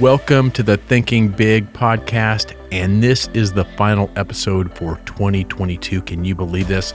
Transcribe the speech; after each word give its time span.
Welcome 0.00 0.50
to 0.52 0.64
the 0.64 0.76
Thinking 0.76 1.28
Big 1.28 1.72
podcast, 1.72 2.56
and 2.72 3.00
this 3.00 3.28
is 3.28 3.52
the 3.52 3.64
final 3.64 4.10
episode 4.16 4.76
for 4.76 4.96
2022. 5.06 6.02
Can 6.02 6.24
you 6.24 6.34
believe 6.34 6.66
this? 6.66 6.92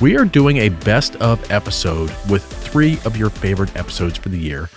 We 0.00 0.16
are 0.16 0.24
doing 0.24 0.58
a 0.58 0.68
best 0.68 1.16
of 1.16 1.50
episode 1.50 2.14
with 2.30 2.44
three 2.44 3.00
of 3.04 3.16
your 3.16 3.30
favorite 3.30 3.74
episodes 3.74 4.16
for 4.16 4.28
the 4.28 4.38
year. 4.38 4.70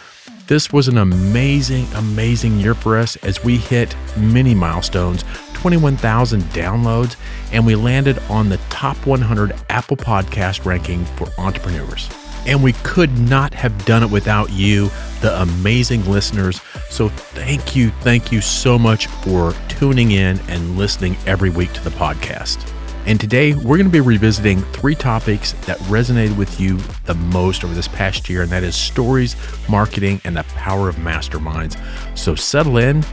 This 0.47 0.73
was 0.73 0.87
an 0.87 0.97
amazing, 0.97 1.85
amazing 1.93 2.59
year 2.59 2.73
for 2.73 2.97
us 2.97 3.17
as 3.17 3.43
we 3.43 3.57
hit 3.57 3.95
many 4.17 4.55
milestones 4.55 5.23
21,000 5.53 6.41
downloads, 6.45 7.17
and 7.51 7.67
we 7.67 7.75
landed 7.75 8.17
on 8.29 8.49
the 8.49 8.57
top 8.71 8.97
100 9.05 9.53
Apple 9.69 9.97
Podcast 9.97 10.65
ranking 10.65 11.05
for 11.05 11.27
entrepreneurs. 11.37 12.09
And 12.45 12.63
we 12.63 12.73
could 12.73 13.17
not 13.17 13.53
have 13.53 13.85
done 13.85 14.03
it 14.03 14.09
without 14.09 14.51
you, 14.51 14.89
the 15.21 15.41
amazing 15.41 16.05
listeners. 16.09 16.61
So 16.89 17.09
thank 17.09 17.75
you, 17.75 17.89
thank 18.01 18.31
you 18.31 18.41
so 18.41 18.79
much 18.79 19.07
for 19.07 19.53
tuning 19.67 20.11
in 20.11 20.39
and 20.47 20.77
listening 20.77 21.17
every 21.25 21.49
week 21.49 21.73
to 21.73 21.83
the 21.83 21.91
podcast. 21.91 22.71
And 23.05 23.19
today 23.19 23.53
we're 23.53 23.77
going 23.77 23.85
to 23.85 23.91
be 23.91 24.01
revisiting 24.01 24.61
three 24.73 24.95
topics 24.95 25.53
that 25.65 25.77
resonated 25.79 26.37
with 26.37 26.59
you 26.59 26.77
the 27.05 27.15
most 27.15 27.63
over 27.63 27.73
this 27.73 27.87
past 27.87 28.29
year, 28.29 28.43
and 28.43 28.51
that 28.51 28.63
is 28.63 28.75
stories, 28.75 29.35
marketing, 29.67 30.21
and 30.25 30.37
the 30.37 30.43
power 30.55 30.89
of 30.89 30.95
masterminds. 30.97 31.77
So 32.17 32.35
settle 32.35 32.77
in 32.77 33.03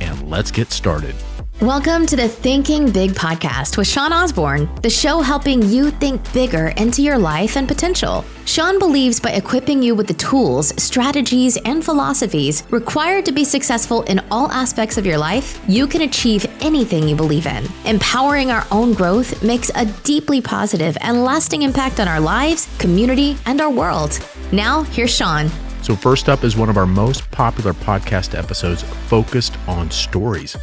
and 0.00 0.28
let's 0.28 0.50
get 0.50 0.72
started. 0.72 1.14
Welcome 1.62 2.04
to 2.08 2.16
the 2.16 2.28
Thinking 2.28 2.90
Big 2.90 3.12
podcast 3.12 3.78
with 3.78 3.86
Sean 3.86 4.12
Osborne, 4.12 4.68
the 4.82 4.90
show 4.90 5.22
helping 5.22 5.62
you 5.62 5.90
think 5.90 6.20
bigger 6.34 6.66
into 6.76 7.00
your 7.00 7.16
life 7.16 7.56
and 7.56 7.66
potential. 7.66 8.26
Sean 8.44 8.78
believes 8.78 9.18
by 9.18 9.30
equipping 9.30 9.82
you 9.82 9.94
with 9.94 10.06
the 10.06 10.12
tools, 10.12 10.74
strategies, 10.76 11.56
and 11.64 11.82
philosophies 11.82 12.62
required 12.68 13.24
to 13.24 13.32
be 13.32 13.42
successful 13.42 14.02
in 14.02 14.20
all 14.30 14.52
aspects 14.52 14.98
of 14.98 15.06
your 15.06 15.16
life, 15.16 15.58
you 15.66 15.86
can 15.86 16.02
achieve 16.02 16.44
anything 16.60 17.08
you 17.08 17.16
believe 17.16 17.46
in. 17.46 17.64
Empowering 17.86 18.50
our 18.50 18.66
own 18.70 18.92
growth 18.92 19.42
makes 19.42 19.70
a 19.76 19.86
deeply 20.04 20.42
positive 20.42 20.98
and 21.00 21.24
lasting 21.24 21.62
impact 21.62 22.00
on 22.00 22.06
our 22.06 22.20
lives, 22.20 22.68
community, 22.76 23.34
and 23.46 23.62
our 23.62 23.70
world. 23.70 24.20
Now, 24.52 24.82
here's 24.82 25.16
Sean. 25.16 25.48
So, 25.80 25.96
first 25.96 26.28
up 26.28 26.44
is 26.44 26.54
one 26.54 26.68
of 26.68 26.76
our 26.76 26.84
most 26.84 27.30
popular 27.30 27.72
podcast 27.72 28.38
episodes 28.38 28.82
focused 28.82 29.56
on 29.66 29.90
stories. 29.90 30.54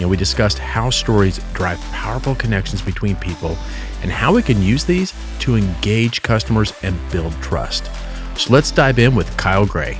You 0.00 0.06
know, 0.06 0.10
we 0.10 0.16
discussed 0.16 0.58
how 0.58 0.88
stories 0.88 1.40
drive 1.52 1.78
powerful 1.92 2.34
connections 2.34 2.80
between 2.80 3.16
people 3.16 3.58
and 4.00 4.10
how 4.10 4.32
we 4.32 4.42
can 4.42 4.62
use 4.62 4.82
these 4.82 5.12
to 5.40 5.56
engage 5.56 6.22
customers 6.22 6.72
and 6.82 6.98
build 7.12 7.34
trust. 7.42 7.90
So 8.34 8.50
let's 8.50 8.70
dive 8.70 8.98
in 8.98 9.14
with 9.14 9.36
Kyle 9.36 9.66
Gray. 9.66 9.98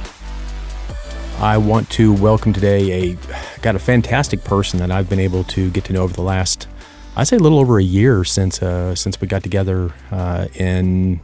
I 1.39 1.59
want 1.59 1.91
to 1.91 2.15
welcome 2.15 2.55
today 2.55 3.11
a 3.11 3.19
got 3.61 3.77
a 3.77 3.79
fantastic 3.79 4.42
person 4.42 4.79
that 4.79 4.91
I've 4.91 5.11
been 5.11 5.20
able 5.20 5.45
to 5.45 5.70
get 5.70 5.84
to 5.84 5.92
know 5.92 6.05
over 6.05 6.14
the 6.14 6.23
last 6.23 6.67
I 7.14 7.25
say 7.25 7.37
a 7.37 7.41
little 7.41 7.59
over 7.59 7.79
a 7.79 7.83
year 7.83 8.25
since 8.25 8.62
uh, 8.62 8.95
since 8.95 9.20
we 9.20 9.27
got 9.27 9.42
together 9.42 9.92
uh, 10.11 10.48
in 10.55 11.20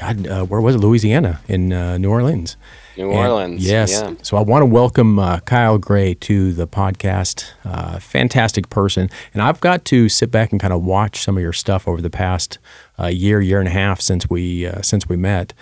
God 0.00 0.26
uh, 0.26 0.44
where 0.44 0.60
was 0.60 0.74
it 0.74 0.78
Louisiana 0.78 1.40
in 1.48 1.72
uh, 1.72 1.98
New 1.98 2.10
Orleans 2.10 2.56
New 2.96 3.10
Orleans. 3.10 3.54
And 3.54 3.62
yes. 3.62 3.92
Yeah. 3.92 4.14
So 4.22 4.36
I 4.36 4.42
want 4.42 4.62
to 4.62 4.66
welcome 4.66 5.18
uh, 5.18 5.40
Kyle 5.40 5.78
Gray 5.78 6.14
to 6.14 6.52
the 6.52 6.66
podcast. 6.66 7.50
Uh, 7.64 7.98
fantastic 7.98 8.68
person. 8.68 9.08
And 9.32 9.42
I've 9.42 9.60
got 9.60 9.84
to 9.86 10.08
sit 10.08 10.30
back 10.30 10.52
and 10.52 10.60
kind 10.60 10.72
of 10.72 10.84
watch 10.84 11.22
some 11.22 11.36
of 11.36 11.42
your 11.42 11.52
stuff 11.52 11.88
over 11.88 12.02
the 12.02 12.10
past 12.10 12.58
uh, 12.98 13.06
year, 13.06 13.40
year 13.40 13.58
and 13.58 13.68
a 13.68 13.72
half 13.72 14.00
since 14.00 14.28
we 14.28 14.66
uh, 14.66 14.82
since 14.82 15.08
we 15.08 15.16
met. 15.16 15.54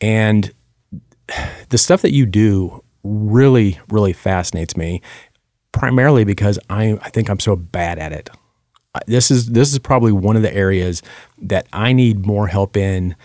And 0.00 0.52
the 1.68 1.78
stuff 1.78 2.02
that 2.02 2.12
you 2.12 2.26
do 2.26 2.82
really, 3.04 3.78
really 3.90 4.12
fascinates 4.12 4.76
me, 4.76 5.02
primarily 5.72 6.24
because 6.24 6.58
I, 6.70 6.98
I 7.02 7.10
think 7.10 7.28
I'm 7.28 7.40
so 7.40 7.56
bad 7.56 7.98
at 7.98 8.12
it. 8.12 8.30
This 9.06 9.30
is 9.30 9.50
this 9.50 9.72
is 9.72 9.78
probably 9.78 10.12
one 10.12 10.36
of 10.36 10.42
the 10.42 10.54
areas 10.54 11.02
that 11.40 11.66
I 11.72 11.92
need 11.92 12.26
more 12.26 12.48
help 12.48 12.76
in 12.76 13.16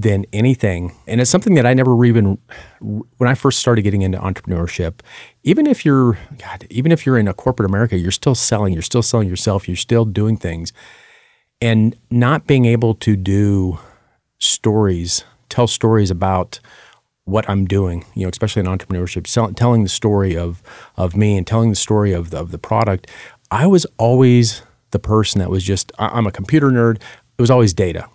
than 0.00 0.24
anything. 0.32 0.92
And 1.06 1.20
it's 1.20 1.30
something 1.30 1.54
that 1.54 1.66
I 1.66 1.74
never 1.74 2.04
even, 2.04 2.38
when 2.80 3.28
I 3.28 3.34
first 3.34 3.58
started 3.58 3.82
getting 3.82 4.02
into 4.02 4.18
entrepreneurship, 4.18 5.00
even 5.42 5.66
if 5.66 5.84
you're, 5.84 6.18
God, 6.38 6.66
even 6.70 6.90
if 6.90 7.04
you're 7.04 7.18
in 7.18 7.28
a 7.28 7.34
corporate 7.34 7.68
America, 7.68 7.98
you're 7.98 8.10
still 8.10 8.34
selling, 8.34 8.72
you're 8.72 8.82
still 8.82 9.02
selling 9.02 9.28
yourself, 9.28 9.68
you're 9.68 9.76
still 9.76 10.04
doing 10.06 10.36
things. 10.36 10.72
And 11.60 11.96
not 12.10 12.46
being 12.46 12.64
able 12.64 12.94
to 12.94 13.14
do 13.14 13.78
stories, 14.38 15.24
tell 15.50 15.66
stories 15.66 16.10
about 16.10 16.60
what 17.24 17.48
I'm 17.48 17.66
doing, 17.66 18.06
you 18.14 18.22
know, 18.22 18.30
especially 18.30 18.60
in 18.60 18.66
entrepreneurship, 18.66 19.26
sell, 19.26 19.52
telling 19.52 19.82
the 19.82 19.90
story 19.90 20.34
of, 20.34 20.62
of 20.96 21.14
me 21.14 21.36
and 21.36 21.46
telling 21.46 21.68
the 21.68 21.76
story 21.76 22.12
of 22.12 22.30
the, 22.30 22.38
of 22.38 22.50
the 22.50 22.58
product. 22.58 23.08
I 23.50 23.66
was 23.66 23.86
always 23.98 24.62
the 24.92 24.98
person 24.98 25.40
that 25.40 25.50
was 25.50 25.62
just, 25.62 25.92
I'm 25.98 26.26
a 26.26 26.32
computer 26.32 26.70
nerd. 26.70 26.96
It 26.96 27.42
was 27.42 27.50
always 27.50 27.74
data 27.74 28.08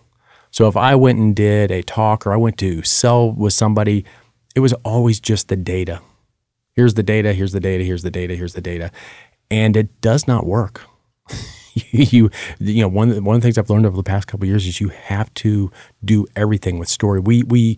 so 0.56 0.70
if 0.70 0.78
I 0.78 0.96
went 0.96 1.20
and 1.20 1.36
did 1.36 1.70
a 1.70 1.84
talk 1.84 2.26
or 2.26 2.32
I 2.32 2.38
went 2.38 2.58
to 2.60 2.82
sell 2.82 3.30
with 3.30 3.52
somebody, 3.52 4.06
it 4.56 4.62
was 4.62 4.72
always 4.86 5.20
just 5.20 5.50
the 5.50 5.58
data. 5.58 6.00
Here's 6.72 6.94
the 6.94 7.04
data, 7.04 7.34
here's 7.34 7.52
the 7.52 7.60
data, 7.60 7.84
here's 7.84 8.04
the 8.04 8.12
data, 8.12 8.38
here's 8.38 8.54
the 8.54 8.62
data. 8.62 8.90
And 9.52 9.76
it 9.76 10.00
does 10.00 10.30
not 10.30 10.46
work. 10.46 10.84
you 11.92 12.30
you 12.60 12.82
know 12.82 12.88
one 12.88 13.22
one 13.26 13.36
of 13.36 13.42
the 13.42 13.46
things 13.46 13.58
I've 13.58 13.70
learned 13.70 13.86
over 13.86 13.98
the 13.98 14.04
past 14.04 14.28
couple 14.28 14.48
years 14.48 14.66
is 14.66 14.80
you 14.80 14.88
have 14.88 15.34
to 15.34 15.74
do 16.06 16.26
everything 16.38 16.80
with 16.80 16.88
story. 16.88 17.20
We 17.20 17.44
we 17.44 17.78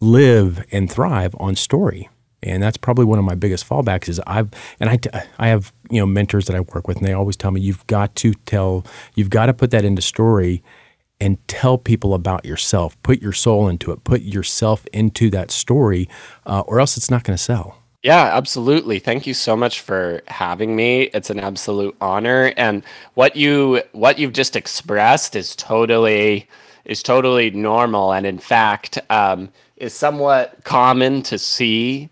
live 0.00 0.66
and 0.72 0.90
thrive 0.90 1.36
on 1.38 1.54
story. 1.54 2.08
And 2.42 2.60
that's 2.60 2.76
probably 2.76 3.04
one 3.04 3.20
of 3.20 3.24
my 3.24 3.36
biggest 3.36 3.68
fallbacks 3.68 4.08
is 4.08 4.20
I've 4.26 4.50
and 4.80 4.90
I, 4.90 4.98
I 5.38 5.46
have 5.46 5.72
you 5.88 6.00
know 6.00 6.06
mentors 6.06 6.46
that 6.46 6.56
I 6.56 6.60
work 6.60 6.88
with 6.88 6.96
and 6.96 7.06
they 7.06 7.12
always 7.12 7.36
tell 7.36 7.52
me 7.52 7.60
you've 7.60 7.86
got 7.86 8.16
to 8.16 8.34
tell 8.34 8.84
you've 9.14 9.30
got 9.30 9.46
to 9.46 9.54
put 9.54 9.70
that 9.70 9.84
into 9.84 10.02
story 10.02 10.64
and 11.20 11.46
tell 11.48 11.78
people 11.78 12.14
about 12.14 12.44
yourself. 12.44 13.00
Put 13.02 13.20
your 13.20 13.32
soul 13.32 13.68
into 13.68 13.92
it. 13.92 14.04
Put 14.04 14.22
yourself 14.22 14.86
into 14.92 15.30
that 15.30 15.50
story, 15.50 16.08
uh, 16.46 16.60
or 16.66 16.80
else 16.80 16.96
it's 16.96 17.10
not 17.10 17.24
going 17.24 17.36
to 17.36 17.42
sell. 17.42 17.76
Yeah, 18.02 18.34
absolutely. 18.34 18.98
Thank 18.98 19.26
you 19.26 19.34
so 19.34 19.54
much 19.54 19.80
for 19.80 20.22
having 20.26 20.74
me. 20.74 21.02
It's 21.12 21.28
an 21.28 21.38
absolute 21.38 21.94
honor. 22.00 22.54
And 22.56 22.82
what 23.14 23.36
you 23.36 23.82
what 23.92 24.18
you've 24.18 24.32
just 24.32 24.56
expressed 24.56 25.36
is 25.36 25.54
totally 25.54 26.48
is 26.86 27.02
totally 27.02 27.50
normal, 27.50 28.12
and 28.12 28.24
in 28.24 28.38
fact, 28.38 28.98
um, 29.10 29.50
is 29.76 29.92
somewhat 29.92 30.64
common 30.64 31.22
to 31.24 31.38
see 31.38 32.08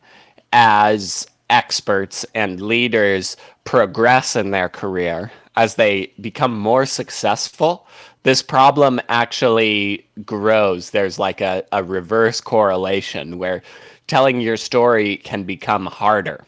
as 0.52 1.26
experts 1.48 2.26
and 2.34 2.60
leaders 2.60 3.36
progress 3.64 4.36
in 4.36 4.50
their 4.50 4.68
career 4.68 5.32
as 5.56 5.74
they 5.74 6.12
become 6.20 6.56
more 6.56 6.86
successful 6.86 7.86
this 8.22 8.42
problem 8.42 9.00
actually 9.08 10.06
grows. 10.24 10.90
There's 10.90 11.18
like 11.18 11.40
a, 11.40 11.64
a 11.72 11.82
reverse 11.82 12.40
correlation 12.40 13.38
where 13.38 13.62
telling 14.06 14.40
your 14.40 14.56
story 14.56 15.18
can 15.18 15.44
become 15.44 15.86
harder. 15.86 16.44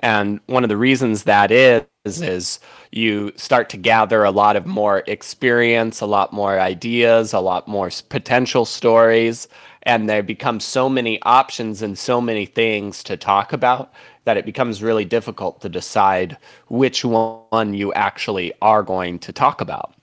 And 0.00 0.40
one 0.46 0.62
of 0.62 0.68
the 0.68 0.76
reasons 0.76 1.24
that 1.24 1.50
is, 1.50 1.86
is 2.04 2.60
you 2.92 3.32
start 3.36 3.68
to 3.70 3.76
gather 3.76 4.24
a 4.24 4.30
lot 4.30 4.56
of 4.56 4.66
more 4.66 5.02
experience, 5.06 6.00
a 6.00 6.06
lot 6.06 6.32
more 6.32 6.60
ideas, 6.60 7.32
a 7.32 7.40
lot 7.40 7.66
more 7.66 7.90
potential 8.08 8.64
stories, 8.64 9.48
and 9.84 10.08
there 10.08 10.22
become 10.22 10.60
so 10.60 10.88
many 10.88 11.20
options 11.22 11.80
and 11.82 11.98
so 11.98 12.20
many 12.20 12.44
things 12.44 13.02
to 13.04 13.16
talk 13.16 13.52
about 13.52 13.92
that 14.24 14.36
it 14.36 14.44
becomes 14.44 14.82
really 14.82 15.04
difficult 15.04 15.60
to 15.60 15.68
decide 15.68 16.36
which 16.68 17.04
one 17.04 17.72
you 17.72 17.92
actually 17.94 18.52
are 18.60 18.82
going 18.82 19.18
to 19.20 19.32
talk 19.32 19.60
about 19.60 19.95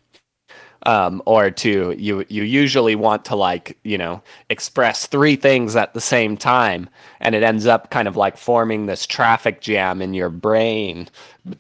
um, 0.86 1.22
or 1.26 1.50
to 1.50 1.96
you 1.98 2.26
you 2.30 2.44
usually 2.44 2.96
want 2.96 3.26
to 3.26 3.36
like 3.36 3.78
you 3.84 3.98
know 3.98 4.22
express 4.50 5.08
three 5.08 5.36
things 5.36 5.76
at 5.76 5.94
the 5.94 6.02
same 6.02 6.36
time 6.38 6.90
and 7.20 7.36
it 7.36 7.44
ends 7.44 7.66
up 7.66 7.90
kind 7.90 8.08
of 8.08 8.18
like 8.18 8.38
forming 8.38 8.86
this 8.86 9.08
traffic 9.08 9.62
jam 9.62 10.02
in 10.02 10.14
your 10.14 10.30
brain 10.30 11.08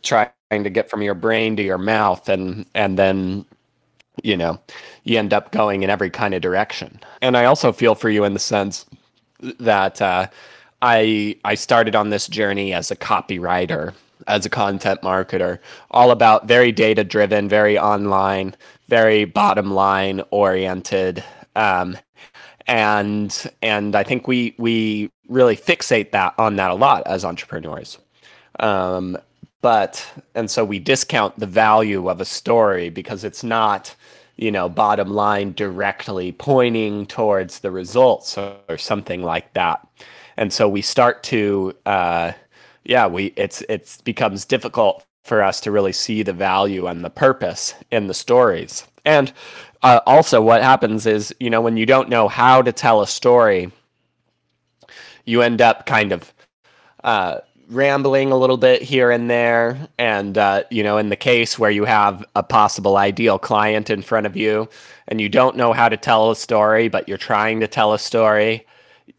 trying 0.01 0.29
to 0.51 0.69
get 0.69 0.89
from 0.89 1.01
your 1.01 1.13
brain 1.13 1.55
to 1.55 1.63
your 1.63 1.77
mouth 1.77 2.27
and 2.29 2.65
and 2.75 2.97
then 2.99 3.45
you 4.23 4.35
know 4.37 4.59
you 5.03 5.17
end 5.17 5.33
up 5.33 5.51
going 5.51 5.83
in 5.83 5.89
every 5.89 6.09
kind 6.09 6.33
of 6.33 6.41
direction. 6.41 6.99
And 7.21 7.37
i 7.37 7.45
also 7.45 7.71
feel 7.71 7.95
for 7.95 8.09
you 8.09 8.23
in 8.23 8.33
the 8.33 8.39
sense 8.39 8.85
that 9.59 10.01
uh, 10.01 10.27
i 10.81 11.35
i 11.45 11.55
started 11.55 11.95
on 11.95 12.09
this 12.09 12.27
journey 12.27 12.73
as 12.73 12.91
a 12.91 12.95
copywriter 12.95 13.93
as 14.27 14.45
a 14.45 14.49
content 14.49 15.01
marketer 15.01 15.59
all 15.91 16.11
about 16.11 16.47
very 16.47 16.71
data 16.71 17.03
driven 17.03 17.49
very 17.49 17.77
online 17.77 18.55
very 18.93 19.25
bottom 19.25 19.71
line 19.71 20.21
oriented. 20.29 21.23
Um, 21.55 21.97
and 22.67 23.51
and 23.61 23.95
I 23.95 24.03
think 24.03 24.27
we 24.27 24.55
we 24.57 25.09
really 25.27 25.57
fixate 25.57 26.11
that 26.11 26.33
on 26.37 26.55
that 26.57 26.71
a 26.71 26.75
lot 26.75 27.01
as 27.07 27.25
entrepreneurs. 27.25 27.97
Um, 28.59 29.17
but 29.61 30.05
and 30.35 30.49
so 30.49 30.63
we 30.63 30.79
discount 30.79 31.39
the 31.39 31.47
value 31.47 32.07
of 32.07 32.21
a 32.21 32.25
story 32.25 32.89
because 32.89 33.23
it's 33.23 33.43
not 33.43 33.95
you 34.35 34.51
know 34.51 34.69
bottom 34.69 35.09
line 35.09 35.53
directly 35.53 36.31
pointing 36.31 37.05
towards 37.05 37.59
the 37.59 37.71
results 37.71 38.37
or, 38.37 38.55
or 38.69 38.77
something 38.77 39.23
like 39.23 39.53
that 39.53 39.87
and 40.37 40.51
so 40.51 40.67
we 40.67 40.81
start 40.81 41.21
to 41.23 41.75
uh, 41.85 42.31
yeah, 42.83 43.07
we 43.07 43.33
it's 43.35 43.61
it's 43.69 44.01
becomes 44.01 44.45
difficult 44.45 45.05
for 45.23 45.41
us 45.41 45.61
to 45.61 45.71
really 45.71 45.93
see 45.93 46.23
the 46.23 46.33
value 46.33 46.87
and 46.87 47.03
the 47.03 47.09
purpose 47.09 47.75
in 47.91 48.07
the 48.07 48.13
stories. 48.13 48.85
And 49.05 49.31
uh, 49.81 49.99
also, 50.05 50.41
what 50.41 50.61
happens 50.61 51.05
is, 51.05 51.33
you 51.39 51.49
know, 51.49 51.61
when 51.61 51.77
you 51.77 51.85
don't 51.85 52.09
know 52.09 52.27
how 52.27 52.61
to 52.61 52.71
tell 52.71 53.01
a 53.01 53.07
story, 53.07 53.71
you 55.25 55.41
end 55.41 55.61
up 55.61 55.85
kind 55.85 56.11
of 56.11 56.33
uh, 57.03 57.39
rambling 57.69 58.31
a 58.31 58.37
little 58.37 58.57
bit 58.57 58.81
here 58.81 59.11
and 59.11 59.29
there. 59.29 59.89
And, 59.97 60.37
uh, 60.37 60.63
you 60.69 60.83
know, 60.83 60.97
in 60.97 61.09
the 61.09 61.15
case 61.15 61.59
where 61.59 61.71
you 61.71 61.85
have 61.85 62.25
a 62.35 62.43
possible 62.43 62.97
ideal 62.97 63.39
client 63.39 63.89
in 63.89 64.01
front 64.01 64.25
of 64.25 64.37
you 64.37 64.69
and 65.07 65.19
you 65.19 65.29
don't 65.29 65.57
know 65.57 65.73
how 65.73 65.89
to 65.89 65.97
tell 65.97 66.31
a 66.31 66.35
story, 66.35 66.87
but 66.87 67.07
you're 67.07 67.17
trying 67.17 67.59
to 67.59 67.67
tell 67.67 67.93
a 67.93 67.99
story, 67.99 68.65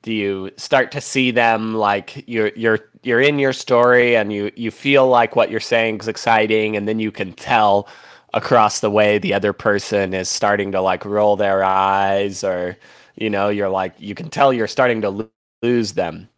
do 0.03 0.13
you 0.13 0.51
start 0.57 0.93
to 0.93 1.01
see 1.01 1.31
them 1.31 1.75
like 1.75 2.25
you're 2.27 2.53
you're 2.57 2.81
you're 3.07 3.21
in 3.21 3.39
your 3.39 3.53
story 3.53 4.17
and 4.17 4.33
you 4.33 4.53
you 4.57 4.71
feel 4.71 5.09
like 5.09 5.37
what 5.37 5.51
you're 5.51 5.61
saying 5.61 5.99
is 6.01 6.09
exciting 6.09 6.77
and 6.77 6.89
then 6.89 6.99
you 7.01 7.13
can 7.13 7.33
tell 7.35 7.89
across 8.35 8.81
the 8.81 8.91
way 8.91 9.19
the 9.19 9.35
other 9.35 9.53
person 9.53 10.15
is 10.15 10.29
starting 10.29 10.73
to 10.73 10.81
like 10.81 11.05
roll 11.05 11.37
their 11.37 11.65
eyes 11.65 12.45
or 12.45 12.77
you 13.17 13.31
know 13.31 13.49
you're 13.49 13.71
like 13.71 13.95
you 13.99 14.15
can 14.15 14.31
tell 14.31 14.53
you're 14.53 14.67
starting 14.69 15.03
to 15.03 15.29
lose 15.63 15.93
them 15.95 16.29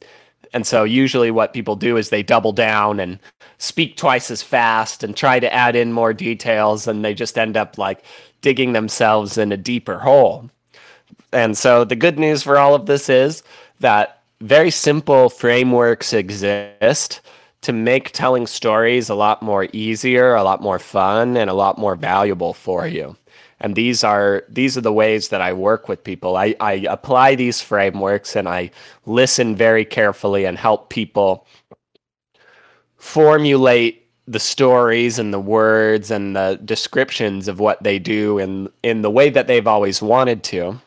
and 0.53 0.67
so 0.67 0.85
usually 0.85 1.31
what 1.31 1.53
people 1.53 1.77
do 1.77 1.97
is 1.97 2.11
they 2.11 2.23
double 2.23 2.53
down 2.53 3.01
and 3.01 3.19
speak 3.59 3.97
twice 3.97 4.31
as 4.31 4.43
fast 4.43 5.05
and 5.05 5.17
try 5.17 5.39
to 5.41 5.53
add 5.53 5.77
in 5.77 5.93
more 5.93 6.15
details 6.15 6.89
and 6.89 7.05
they 7.05 7.15
just 7.15 7.39
end 7.39 7.57
up 7.57 7.79
like 7.79 8.03
digging 8.41 8.73
themselves 8.73 9.39
in 9.39 9.53
a 9.53 9.57
deeper 9.57 9.99
hole. 9.99 10.51
And 11.33 11.59
so 11.59 11.85
the 11.85 11.97
good 11.97 12.19
news 12.19 12.43
for 12.43 12.59
all 12.59 12.75
of 12.75 12.87
this 12.87 13.09
is 13.09 13.43
that 13.81 14.16
very 14.41 14.71
simple 14.71 15.29
frameworks 15.29 16.12
exist 16.12 17.21
to 17.62 17.73
make 17.73 18.12
telling 18.12 18.47
stories 18.47 19.09
a 19.09 19.15
lot 19.15 19.43
more 19.43 19.69
easier, 19.73 20.35
a 20.35 20.44
lot 20.44 20.61
more 20.61 20.79
fun, 20.79 21.37
and 21.37 21.50
a 21.50 21.55
lot 21.55 21.79
more 21.79 21.97
valuable 21.97 22.53
for 22.53 22.87
you 22.87 23.17
and 23.61 23.75
these 23.75 24.05
are 24.05 24.44
these 24.49 24.77
are 24.77 24.83
the 24.83 24.93
ways 24.93 25.29
that 25.31 25.41
I 25.41 25.53
work 25.53 25.88
with 25.88 26.05
people. 26.05 26.37
I, 26.37 26.55
I 26.61 26.87
apply 26.88 27.35
these 27.35 27.61
frameworks 27.61 28.37
and 28.37 28.49
I 28.49 28.71
listen 29.06 29.56
very 29.56 29.85
carefully 29.85 30.44
and 30.44 30.59
help 30.59 30.91
people 30.91 31.47
formulate 32.97 34.09
the 34.29 34.41
stories 34.41 35.19
and 35.19 35.32
the 35.32 35.41
words 35.41 36.11
and 36.11 36.37
the 36.37 36.61
descriptions 36.65 37.49
of 37.49 37.61
what 37.61 37.82
they 37.82 37.99
do 37.99 38.39
in 38.39 38.69
in 38.82 39.03
the 39.03 39.11
way 39.11 39.31
that 39.31 39.47
they've 39.47 39.67
always 39.67 40.03
wanted 40.03 40.43
to 40.44 40.79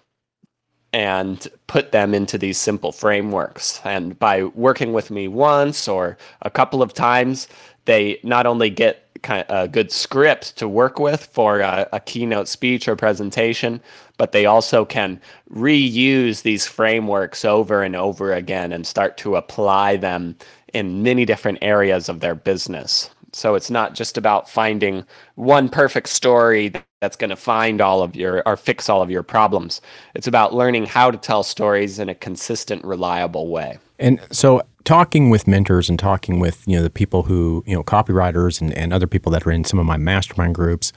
and 0.92 1.48
put 1.68 1.92
them 1.92 2.14
into 2.14 2.38
these 2.38 2.58
simple 2.58 2.92
frameworks 2.92 3.80
and 3.84 4.18
by 4.18 4.44
working 4.44 4.92
with 4.92 5.12
me 5.12 5.28
once 5.28 5.88
or 5.88 6.18
a 6.42 6.50
couple 6.50 6.82
of 6.82 6.94
times 6.94 7.48
they 7.86 8.20
not 8.24 8.46
only 8.46 8.70
get 8.70 9.10
a 9.28 9.68
good 9.68 9.92
script 9.92 10.56
to 10.58 10.68
work 10.68 11.00
with 11.00 11.26
for 11.26 11.60
a, 11.60 11.88
a, 11.92 12.00
keynote 12.00 12.48
speech 12.48 12.88
or 12.88 12.96
presentation, 12.96 13.82
but 14.18 14.32
they 14.32 14.46
also 14.46 14.86
can 14.86 15.20
reuse 15.54 16.42
these 16.42 16.66
frameworks 16.66 17.44
over 17.44 17.84
and 17.84 17.96
over 17.96 18.34
again 18.34 18.72
and 18.72 18.86
start 18.88 19.18
to 19.18 19.36
apply 19.36 19.98
them 19.98 20.36
in 20.74 21.04
many 21.04 21.26
different 21.26 21.58
areas 21.62 22.10
of 22.10 22.20
their 22.20 22.36
business. 22.36 23.10
So 23.34 23.56
it's 23.56 23.70
not 23.70 23.96
just 23.96 24.18
about 24.18 24.50
finding 24.50 25.06
one 25.36 25.70
perfect 25.70 26.10
story 26.10 26.74
that's 27.02 27.16
going 27.16 27.30
to 27.30 27.36
find 27.36 27.82
all 27.82 28.02
of 28.02 28.16
your 28.16 28.44
or 28.46 28.58
fix 28.58 28.90
all 28.90 29.02
of 29.02 29.10
your 29.10 29.24
problems. 29.24 29.82
It's 30.16 30.28
about 30.28 30.54
learning 30.54 30.86
how 30.86 31.12
to 31.12 31.18
tell 31.18 31.44
stories 31.44 32.00
in 32.00 32.10
a 32.10 32.16
consistent, 32.16 32.84
reliable 32.84 33.48
way. 33.48 33.80
And 34.00 34.20
so 34.32 34.62
talking 34.84 35.30
with 35.30 35.48
mentors 35.48 35.90
and 35.90 36.00
talking 36.00 36.40
with, 36.40 36.68
you 36.68 36.76
know, 36.76 36.84
the 36.84 36.90
people 36.90 37.24
who, 37.24 37.64
you 37.66 37.76
know, 37.76 37.84
copywriters 37.84 38.62
and, 38.62 38.74
and 38.74 38.92
other 38.94 39.08
people 39.08 39.32
that 39.34 39.46
are 39.46 39.52
in 39.52 39.64
some 39.64 39.80
of 39.80 39.86
my 39.86 39.98
mastermind 39.98 40.56
groups, 40.56 40.92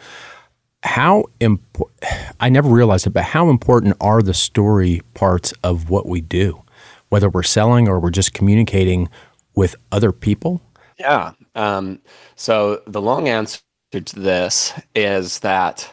how 0.84 1.25
important, 1.40 1.99
I 2.40 2.49
never 2.49 2.69
realized 2.69 3.06
it, 3.06 3.11
but 3.11 3.25
how 3.25 3.50
important 3.50 3.96
are 4.00 4.23
the 4.23 4.34
story 4.34 5.02
parts 5.14 5.52
of 5.62 5.90
what 5.90 6.06
we 6.06 6.20
do, 6.20 6.62
whether 7.08 7.29
we're 7.29 7.43
selling 7.43 7.88
or 7.88 8.00
we're 8.00 8.11
just 8.11 8.32
communicating 8.34 9.08
with 9.55 9.76
other 9.93 10.11
people? 10.11 10.61
Yeah. 10.99 11.32
Um, 11.54 12.00
so 12.37 12.82
the 12.87 13.02
long 13.02 13.28
answer 13.28 13.60
to 13.93 14.20
this 14.20 14.72
is 14.94 15.40
that 15.40 15.93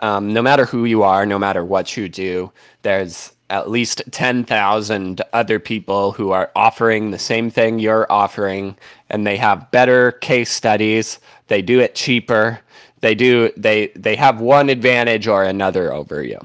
um, 0.00 0.32
no 0.32 0.42
matter 0.42 0.64
who 0.64 0.84
you 0.84 1.02
are, 1.02 1.26
no 1.26 1.38
matter 1.38 1.64
what 1.64 1.96
you 1.96 2.08
do, 2.08 2.52
there's 2.82 3.32
at 3.50 3.68
least 3.68 4.02
10,000 4.12 5.20
other 5.32 5.58
people 5.58 6.12
who 6.12 6.30
are 6.30 6.50
offering 6.54 7.10
the 7.10 7.18
same 7.18 7.50
thing 7.50 7.78
you're 7.78 8.10
offering 8.10 8.76
and 9.10 9.26
they 9.26 9.36
have 9.36 9.70
better 9.72 10.12
case 10.12 10.50
studies, 10.50 11.18
they 11.48 11.60
do 11.60 11.80
it 11.80 11.96
cheaper, 11.96 12.60
they 13.00 13.14
do 13.14 13.50
they 13.56 13.88
they 13.96 14.14
have 14.14 14.40
one 14.40 14.68
advantage 14.68 15.26
or 15.26 15.42
another 15.44 15.92
over 15.92 16.22
you. 16.22 16.38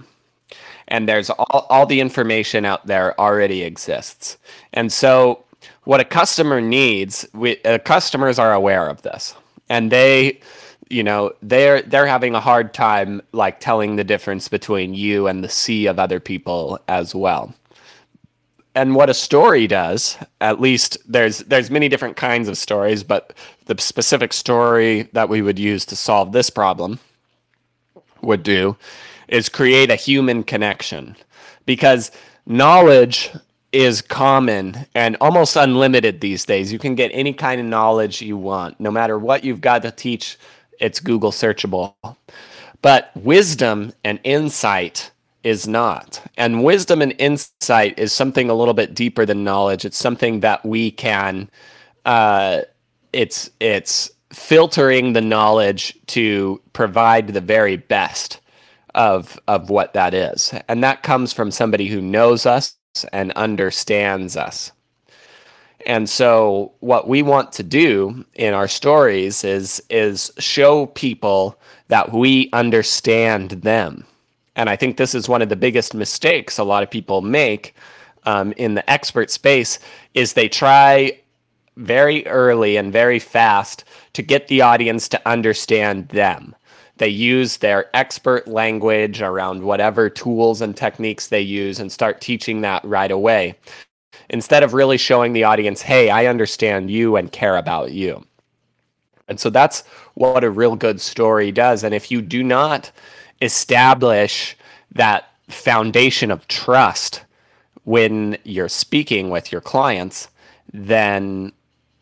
And 0.88 1.08
there's 1.08 1.30
all, 1.30 1.68
all 1.70 1.86
the 1.86 2.00
information 2.00 2.66
out 2.66 2.86
there 2.88 3.20
already 3.20 3.64
exists. 3.64 4.38
And 4.74 4.92
so 4.92 5.45
what 5.86 6.00
a 6.00 6.06
customer 6.06 6.62
needs, 6.62 7.26
we, 7.34 7.62
uh, 7.64 7.78
customers 7.80 8.38
are 8.38 8.54
aware 8.54 8.88
of 8.88 9.02
this. 9.04 9.36
And 9.70 9.92
they 9.92 10.42
you 10.90 11.04
know 11.04 11.34
they're 11.42 11.82
they're 11.82 12.06
having 12.06 12.36
a 12.36 12.40
hard 12.40 12.74
time 12.74 13.22
like 13.32 13.60
telling 13.60 13.96
the 13.96 14.04
difference 14.04 14.48
between 14.48 14.94
you 14.94 15.28
and 15.28 15.44
the 15.44 15.50
sea 15.50 15.88
of 15.88 16.00
other 16.00 16.20
people 16.20 16.80
as 16.88 17.16
well 17.16 17.54
and 18.76 18.94
what 18.94 19.10
a 19.10 19.14
story 19.14 19.68
does 19.68 20.18
at 20.42 20.62
least 20.62 20.98
there's 21.08 21.40
there's 21.40 21.72
many 21.72 21.90
different 21.90 22.16
kinds 22.16 22.48
of 22.48 22.58
stories 22.58 23.04
but 23.04 23.34
the 23.66 23.76
specific 23.82 24.32
story 24.32 25.04
that 25.14 25.30
we 25.30 25.42
would 25.42 25.58
use 25.58 25.86
to 25.86 25.96
solve 25.96 26.32
this 26.32 26.50
problem 26.50 27.00
would 28.22 28.44
do 28.44 28.78
is 29.28 29.50
create 29.50 29.90
a 29.90 29.96
human 29.96 30.44
connection 30.44 31.16
because 31.66 32.12
knowledge 32.46 33.32
is 33.76 34.02
common 34.02 34.88
and 34.96 35.18
almost 35.22 35.56
unlimited 35.56 36.22
these 36.22 36.46
days 36.46 36.72
you 36.72 36.80
can 36.80 36.96
get 36.96 37.12
any 37.14 37.34
kind 37.34 37.62
of 37.62 37.68
knowledge 37.68 38.22
you 38.22 38.38
want 38.38 38.80
no 38.80 38.90
matter 38.90 39.20
what 39.20 39.44
you've 39.44 39.62
got 39.62 39.82
to 39.84 39.92
teach 39.92 40.38
it's 40.80 41.00
Google 41.00 41.32
searchable. 41.32 41.96
But 42.82 43.12
wisdom 43.16 43.94
and 44.04 44.20
insight 44.24 45.12
is 45.44 45.68
not. 45.68 46.22
And 46.38 46.64
wisdom 46.64 47.02
and 47.02 47.14
insight 47.20 47.98
is 48.00 48.12
something 48.14 48.50
a 48.50 48.54
little 48.54 48.74
bit 48.74 48.94
deeper 48.94 49.26
than 49.26 49.44
knowledge. 49.44 49.86
It's 49.86 49.98
something 49.98 50.42
that 50.42 50.66
we 50.66 50.92
can 50.92 51.50
uh, 52.06 52.62
it's 53.14 53.50
it's 53.60 54.12
filtering 54.32 55.14
the 55.14 55.22
knowledge 55.22 55.98
to 56.08 56.62
provide 56.74 57.30
the 57.30 57.42
very 57.42 57.78
best 57.78 58.42
of 58.94 59.40
of 59.48 59.70
what 59.70 59.94
that 59.94 60.14
is. 60.14 60.54
And 60.68 60.84
that 60.84 61.04
comes 61.04 61.34
from 61.34 61.52
somebody 61.52 61.88
who 61.88 62.02
knows 62.02 62.46
us 62.46 62.76
and 63.12 63.32
understands 63.34 64.38
us. 64.38 64.72
And 65.86 66.10
so 66.10 66.72
what 66.80 67.08
we 67.08 67.22
want 67.22 67.52
to 67.54 67.64
do 67.64 68.26
in 68.36 68.54
our 68.54 68.68
stories 68.68 69.44
is 69.44 69.84
is 69.90 70.32
show 70.40 70.88
people 70.88 71.60
that 71.90 72.12
we 72.12 72.50
understand 72.54 73.52
them. 73.52 74.06
And 74.56 74.70
I 74.70 74.76
think 74.76 74.98
this 74.98 75.14
is 75.14 75.30
one 75.30 75.42
of 75.42 75.50
the 75.50 75.56
biggest 75.56 75.94
mistakes 75.94 76.58
a 76.58 76.64
lot 76.64 76.82
of 76.82 76.90
people 76.90 77.22
make 77.22 77.76
um, 78.26 78.54
in 78.54 78.74
the 78.74 78.90
expert 78.90 79.30
space 79.30 79.80
is 80.14 80.34
they 80.34 80.50
try 80.50 81.20
very 81.78 82.26
early 82.28 82.78
and 82.78 82.92
very 82.92 83.20
fast 83.20 83.84
to 84.14 84.22
get 84.22 84.48
the 84.48 84.62
audience 84.62 85.10
to 85.10 85.28
understand 85.28 86.08
them. 86.10 86.56
They 86.98 87.10
use 87.10 87.58
their 87.58 87.90
expert 87.94 88.48
language 88.48 89.22
around 89.22 89.64
whatever 89.64 90.10
tools 90.10 90.62
and 90.62 90.76
techniques 90.76 91.28
they 91.28 91.42
use 91.42 91.80
and 91.80 91.92
start 91.92 92.22
teaching 92.22 92.62
that 92.62 92.84
right 92.86 93.12
away 93.12 93.56
instead 94.30 94.64
of 94.64 94.74
really 94.74 94.98
showing 94.98 95.34
the 95.34 95.44
audience, 95.44 95.82
hey, 95.82 96.10
I 96.10 96.28
understand 96.28 96.90
you 96.90 97.16
and 97.16 97.32
care 97.32 97.58
about 97.58 97.92
you. 97.92 98.26
And 99.28 99.40
so 99.40 99.50
that's 99.50 99.84
what 100.14 100.44
a 100.44 100.50
real 100.50 100.76
good 100.76 101.02
story 101.02 101.52
does. 101.52 101.84
And 101.84 101.94
if 101.94 102.12
you 102.12 102.22
do 102.22 102.44
not 102.44 102.92
establish 103.42 104.56
that 104.92 105.30
foundation 105.50 106.32
of 106.32 106.48
trust 106.48 107.24
when 107.84 108.38
you're 108.44 108.70
speaking 108.70 109.30
with 109.30 109.52
your 109.52 109.62
clients, 109.62 110.30
then 110.74 111.52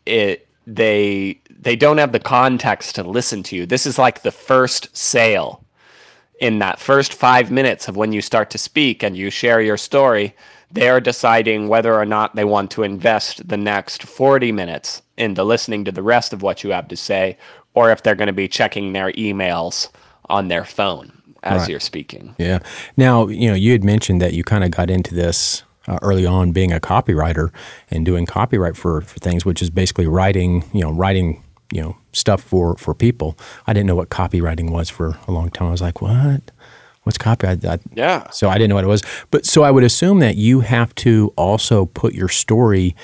it 0.06 0.48
they 0.66 1.40
they 1.60 1.76
don't 1.76 1.98
have 1.98 2.12
the 2.12 2.20
context 2.20 2.94
to 2.96 3.02
listen 3.02 3.42
to 3.44 3.56
you. 3.56 3.66
This 3.66 3.86
is 3.86 3.98
like 3.98 4.22
the 4.22 4.32
first 4.32 4.96
sale. 4.96 5.60
In 6.40 6.58
that 6.58 6.80
first 6.80 7.14
5 7.14 7.50
minutes 7.50 7.86
of 7.88 7.96
when 7.96 8.12
you 8.12 8.20
start 8.20 8.50
to 8.50 8.58
speak 8.58 9.02
and 9.02 9.16
you 9.16 9.30
share 9.30 9.60
your 9.60 9.76
story, 9.76 10.34
they're 10.70 11.00
deciding 11.00 11.68
whether 11.68 11.94
or 11.94 12.04
not 12.04 12.34
they 12.34 12.44
want 12.44 12.72
to 12.72 12.82
invest 12.82 13.48
the 13.48 13.56
next 13.56 14.02
40 14.02 14.50
minutes 14.50 15.02
into 15.16 15.44
listening 15.44 15.84
to 15.84 15.92
the 15.92 16.02
rest 16.02 16.32
of 16.32 16.42
what 16.42 16.64
you 16.64 16.70
have 16.70 16.88
to 16.88 16.96
say, 16.96 17.38
or 17.74 17.92
if 17.92 18.02
they're 18.02 18.16
going 18.16 18.26
to 18.26 18.32
be 18.32 18.48
checking 18.48 18.92
their 18.92 19.12
emails 19.12 19.88
on 20.28 20.48
their 20.48 20.64
phone 20.64 21.12
as 21.44 21.60
right. 21.60 21.70
you're 21.70 21.80
speaking. 21.80 22.34
Yeah. 22.38 22.58
Now, 22.96 23.28
you 23.28 23.48
know, 23.48 23.54
you 23.54 23.72
had 23.72 23.84
mentioned 23.84 24.20
that 24.20 24.32
you 24.32 24.42
kind 24.42 24.64
of 24.64 24.72
got 24.72 24.90
into 24.90 25.14
this 25.14 25.62
uh, 25.86 25.98
early 26.02 26.26
on 26.26 26.52
being 26.52 26.72
a 26.72 26.80
copywriter 26.80 27.50
and 27.90 28.04
doing 28.04 28.26
copyright 28.26 28.76
for, 28.76 29.02
for 29.02 29.18
things, 29.20 29.44
which 29.44 29.62
is 29.62 29.70
basically 29.70 30.06
writing, 30.06 30.64
you 30.72 30.80
know, 30.80 30.90
writing, 30.90 31.43
you 31.74 31.82
know, 31.82 31.96
stuff 32.12 32.40
for, 32.40 32.76
for 32.76 32.94
people. 32.94 33.36
I 33.66 33.72
didn't 33.72 33.86
know 33.86 33.96
what 33.96 34.08
copywriting 34.08 34.70
was 34.70 34.88
for 34.88 35.18
a 35.26 35.32
long 35.32 35.50
time. 35.50 35.68
I 35.68 35.70
was 35.72 35.82
like, 35.82 36.00
what? 36.00 36.52
What's 37.02 37.18
copyright? 37.18 37.64
I, 37.64 37.80
yeah. 37.92 38.30
So 38.30 38.48
I 38.48 38.54
didn't 38.54 38.70
know 38.70 38.76
what 38.76 38.84
it 38.84 38.88
was. 38.88 39.02
But 39.32 39.44
so 39.44 39.64
I 39.64 39.70
would 39.72 39.82
assume 39.82 40.20
that 40.20 40.36
you 40.36 40.60
have 40.60 40.94
to 40.96 41.34
also 41.36 41.86
put 41.86 42.14
your 42.14 42.28
story 42.28 42.94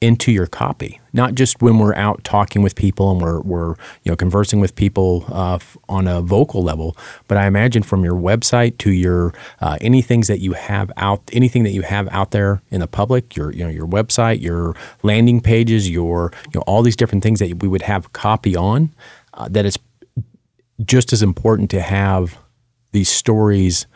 into 0.00 0.30
your 0.30 0.46
copy, 0.46 1.00
not 1.14 1.34
just 1.34 1.62
when 1.62 1.78
we're 1.78 1.94
out 1.94 2.22
talking 2.22 2.60
with 2.60 2.74
people 2.74 3.12
and 3.12 3.20
we're, 3.20 3.40
we're 3.40 3.70
you 4.02 4.12
know 4.12 4.16
conversing 4.16 4.60
with 4.60 4.74
people 4.74 5.24
uh, 5.28 5.58
on 5.88 6.06
a 6.06 6.20
vocal 6.20 6.62
level. 6.62 6.96
But 7.28 7.38
I 7.38 7.46
imagine 7.46 7.82
from 7.82 8.04
your 8.04 8.14
website 8.14 8.76
to 8.78 8.90
your 8.90 9.32
uh, 9.60 9.78
any 9.80 10.02
things 10.02 10.28
that 10.28 10.40
you 10.40 10.52
have 10.52 10.92
out, 10.98 11.22
anything 11.32 11.62
that 11.62 11.70
you 11.70 11.82
have 11.82 12.08
out 12.10 12.32
there 12.32 12.62
in 12.70 12.80
the 12.80 12.86
public, 12.86 13.36
your 13.36 13.52
you 13.52 13.64
know 13.64 13.70
your 13.70 13.86
website, 13.86 14.42
your 14.42 14.74
landing 15.02 15.40
pages, 15.40 15.88
your 15.88 16.32
you 16.52 16.58
know 16.58 16.64
all 16.66 16.82
these 16.82 16.96
different 16.96 17.22
things 17.22 17.38
that 17.38 17.62
we 17.62 17.68
would 17.68 17.82
have 17.82 18.12
copy 18.12 18.54
on. 18.54 18.94
Uh, 19.32 19.48
that 19.48 19.64
it's 19.64 19.78
just 20.84 21.12
as 21.12 21.22
important 21.22 21.70
to 21.70 21.80
have 21.80 22.38
these 22.92 23.08
stories 23.08 23.86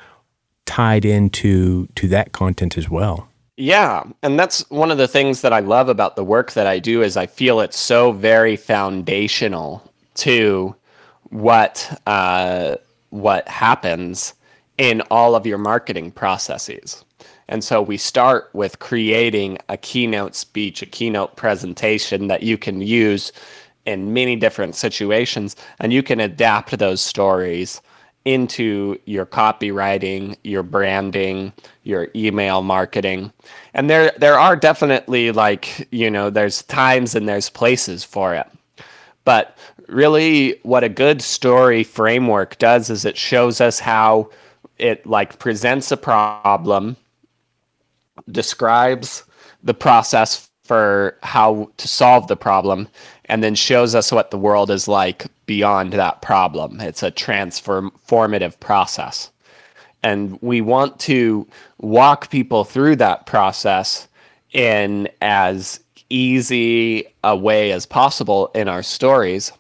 tied 0.66 1.04
into 1.04 1.87
to 1.95 2.09
that 2.09 2.33
content 2.33 2.78
as 2.78 2.88
well. 2.88 3.29
Yeah, 3.61 4.05
and 4.23 4.40
that's 4.40 4.69
one 4.71 4.90
of 4.90 4.97
the 4.97 5.07
things 5.07 5.43
that 5.43 5.52
I 5.52 5.61
love 5.61 5.90
about 5.90 6.17
the 6.17 6.25
work 6.25 6.52
that 6.52 6.67
I 6.67 6.79
do 6.79 7.02
is 7.02 7.19
I 7.19 7.26
feel 7.26 7.61
it's 7.61 7.79
so 7.79 8.11
very 8.11 8.57
foundational 8.57 9.87
to 10.14 10.75
what 11.25 12.00
uh, 12.07 12.76
what 13.11 13.47
happens 13.49 14.33
in 14.79 15.02
all 15.11 15.35
of 15.35 15.45
your 15.45 15.59
marketing 15.59 16.11
processes. 16.11 17.05
And 17.49 17.62
so 17.62 17.83
we 17.83 17.99
start 17.99 18.49
with 18.55 18.79
creating 18.79 19.59
a 19.69 19.76
keynote 19.76 20.35
speech, 20.35 20.81
a 20.81 20.87
keynote 20.87 21.37
presentation 21.37 22.29
that 22.29 22.43
you 22.43 22.57
can 22.57 22.81
use 22.81 23.31
in 23.85 24.14
many 24.14 24.37
different 24.37 24.75
situations, 24.75 25.55
and 25.81 25.93
you 25.93 26.02
can 26.02 26.21
adapt 26.21 26.79
those 26.79 27.02
stories 27.02 27.83
into 28.24 28.98
your 29.06 29.24
copywriting, 29.24 30.36
your 30.44 30.62
branding, 30.62 31.52
your 31.84 32.08
email 32.14 32.62
marketing. 32.62 33.32
And 33.74 33.88
there 33.88 34.12
there 34.18 34.38
are 34.38 34.56
definitely 34.56 35.32
like, 35.32 35.88
you 35.90 36.10
know, 36.10 36.30
there's 36.30 36.62
times 36.62 37.14
and 37.14 37.28
there's 37.28 37.48
places 37.48 38.04
for 38.04 38.34
it. 38.34 38.46
But 39.24 39.56
really 39.88 40.58
what 40.62 40.84
a 40.84 40.88
good 40.88 41.22
story 41.22 41.82
framework 41.82 42.58
does 42.58 42.90
is 42.90 43.04
it 43.04 43.16
shows 43.16 43.60
us 43.60 43.80
how 43.80 44.30
it 44.78 45.06
like 45.06 45.38
presents 45.38 45.90
a 45.90 45.96
problem, 45.96 46.96
describes 48.30 49.24
the 49.62 49.74
process 49.74 50.50
for 50.70 51.18
how 51.24 51.68
to 51.78 51.88
solve 51.88 52.28
the 52.28 52.36
problem 52.36 52.86
and 53.24 53.42
then 53.42 53.56
shows 53.56 53.92
us 53.96 54.12
what 54.12 54.30
the 54.30 54.38
world 54.38 54.70
is 54.70 54.86
like 54.86 55.26
beyond 55.46 55.92
that 55.94 56.22
problem. 56.22 56.80
It's 56.80 57.02
a 57.02 57.10
transformative 57.10 58.60
process. 58.60 59.32
And 60.04 60.40
we 60.40 60.60
want 60.60 61.00
to 61.00 61.44
walk 61.78 62.30
people 62.30 62.62
through 62.62 62.94
that 62.96 63.26
process 63.26 64.06
in 64.52 65.08
as 65.20 65.80
easy 66.08 67.04
a 67.24 67.36
way 67.36 67.72
as 67.72 67.84
possible 67.84 68.52
in 68.54 68.68
our 68.68 68.84
stories. 68.84 69.50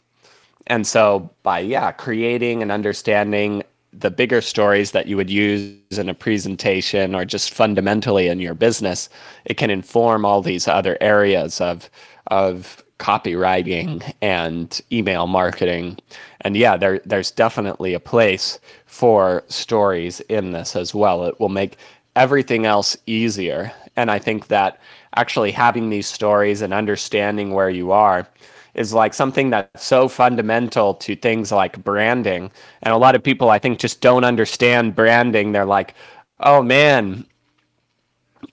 And 0.68 0.86
so 0.86 1.28
by 1.42 1.58
yeah, 1.58 1.90
creating 1.90 2.62
and 2.62 2.70
understanding 2.70 3.64
the 3.92 4.10
bigger 4.10 4.40
stories 4.40 4.92
that 4.92 5.06
you 5.06 5.16
would 5.16 5.30
use 5.30 5.98
in 5.98 6.08
a 6.08 6.14
presentation 6.14 7.14
or 7.14 7.24
just 7.24 7.52
fundamentally 7.52 8.28
in 8.28 8.40
your 8.40 8.54
business, 8.54 9.08
it 9.44 9.56
can 9.56 9.70
inform 9.70 10.24
all 10.24 10.42
these 10.42 10.68
other 10.68 10.96
areas 11.00 11.60
of 11.60 11.90
of 12.28 12.84
copywriting 12.98 14.12
and 14.20 14.80
email 14.92 15.26
marketing. 15.26 15.98
And 16.42 16.56
yeah, 16.56 16.76
there 16.76 17.00
there's 17.04 17.30
definitely 17.30 17.94
a 17.94 18.00
place 18.00 18.60
for 18.86 19.42
stories 19.48 20.20
in 20.22 20.52
this 20.52 20.76
as 20.76 20.94
well. 20.94 21.24
It 21.24 21.40
will 21.40 21.48
make 21.48 21.76
everything 22.14 22.66
else 22.66 22.96
easier. 23.06 23.72
And 23.96 24.10
I 24.10 24.18
think 24.18 24.48
that 24.48 24.78
actually 25.16 25.50
having 25.50 25.90
these 25.90 26.06
stories 26.06 26.62
and 26.62 26.72
understanding 26.72 27.52
where 27.52 27.70
you 27.70 27.90
are 27.90 28.28
is 28.74 28.92
like 28.92 29.14
something 29.14 29.50
that's 29.50 29.84
so 29.84 30.08
fundamental 30.08 30.94
to 30.94 31.16
things 31.16 31.52
like 31.52 31.82
branding. 31.82 32.50
And 32.82 32.94
a 32.94 32.98
lot 32.98 33.14
of 33.14 33.22
people 33.22 33.50
I 33.50 33.58
think 33.58 33.78
just 33.78 34.00
don't 34.00 34.24
understand 34.24 34.94
branding. 34.94 35.52
They're 35.52 35.64
like, 35.64 35.94
"Oh 36.40 36.62
man, 36.62 37.26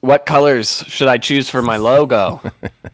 what 0.01 0.25
colors 0.25 0.83
should 0.88 1.07
I 1.07 1.17
choose 1.17 1.50
for 1.50 1.62
my 1.62 1.77
logo?" 1.77 2.41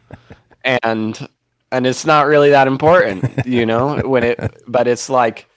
and 0.63 1.27
and 1.71 1.87
it's 1.87 2.05
not 2.05 2.27
really 2.27 2.51
that 2.51 2.67
important, 2.67 3.45
you 3.45 3.65
know, 3.65 3.97
when 3.99 4.23
it 4.23 4.63
but 4.67 4.87
it's 4.87 5.09
like 5.09 5.47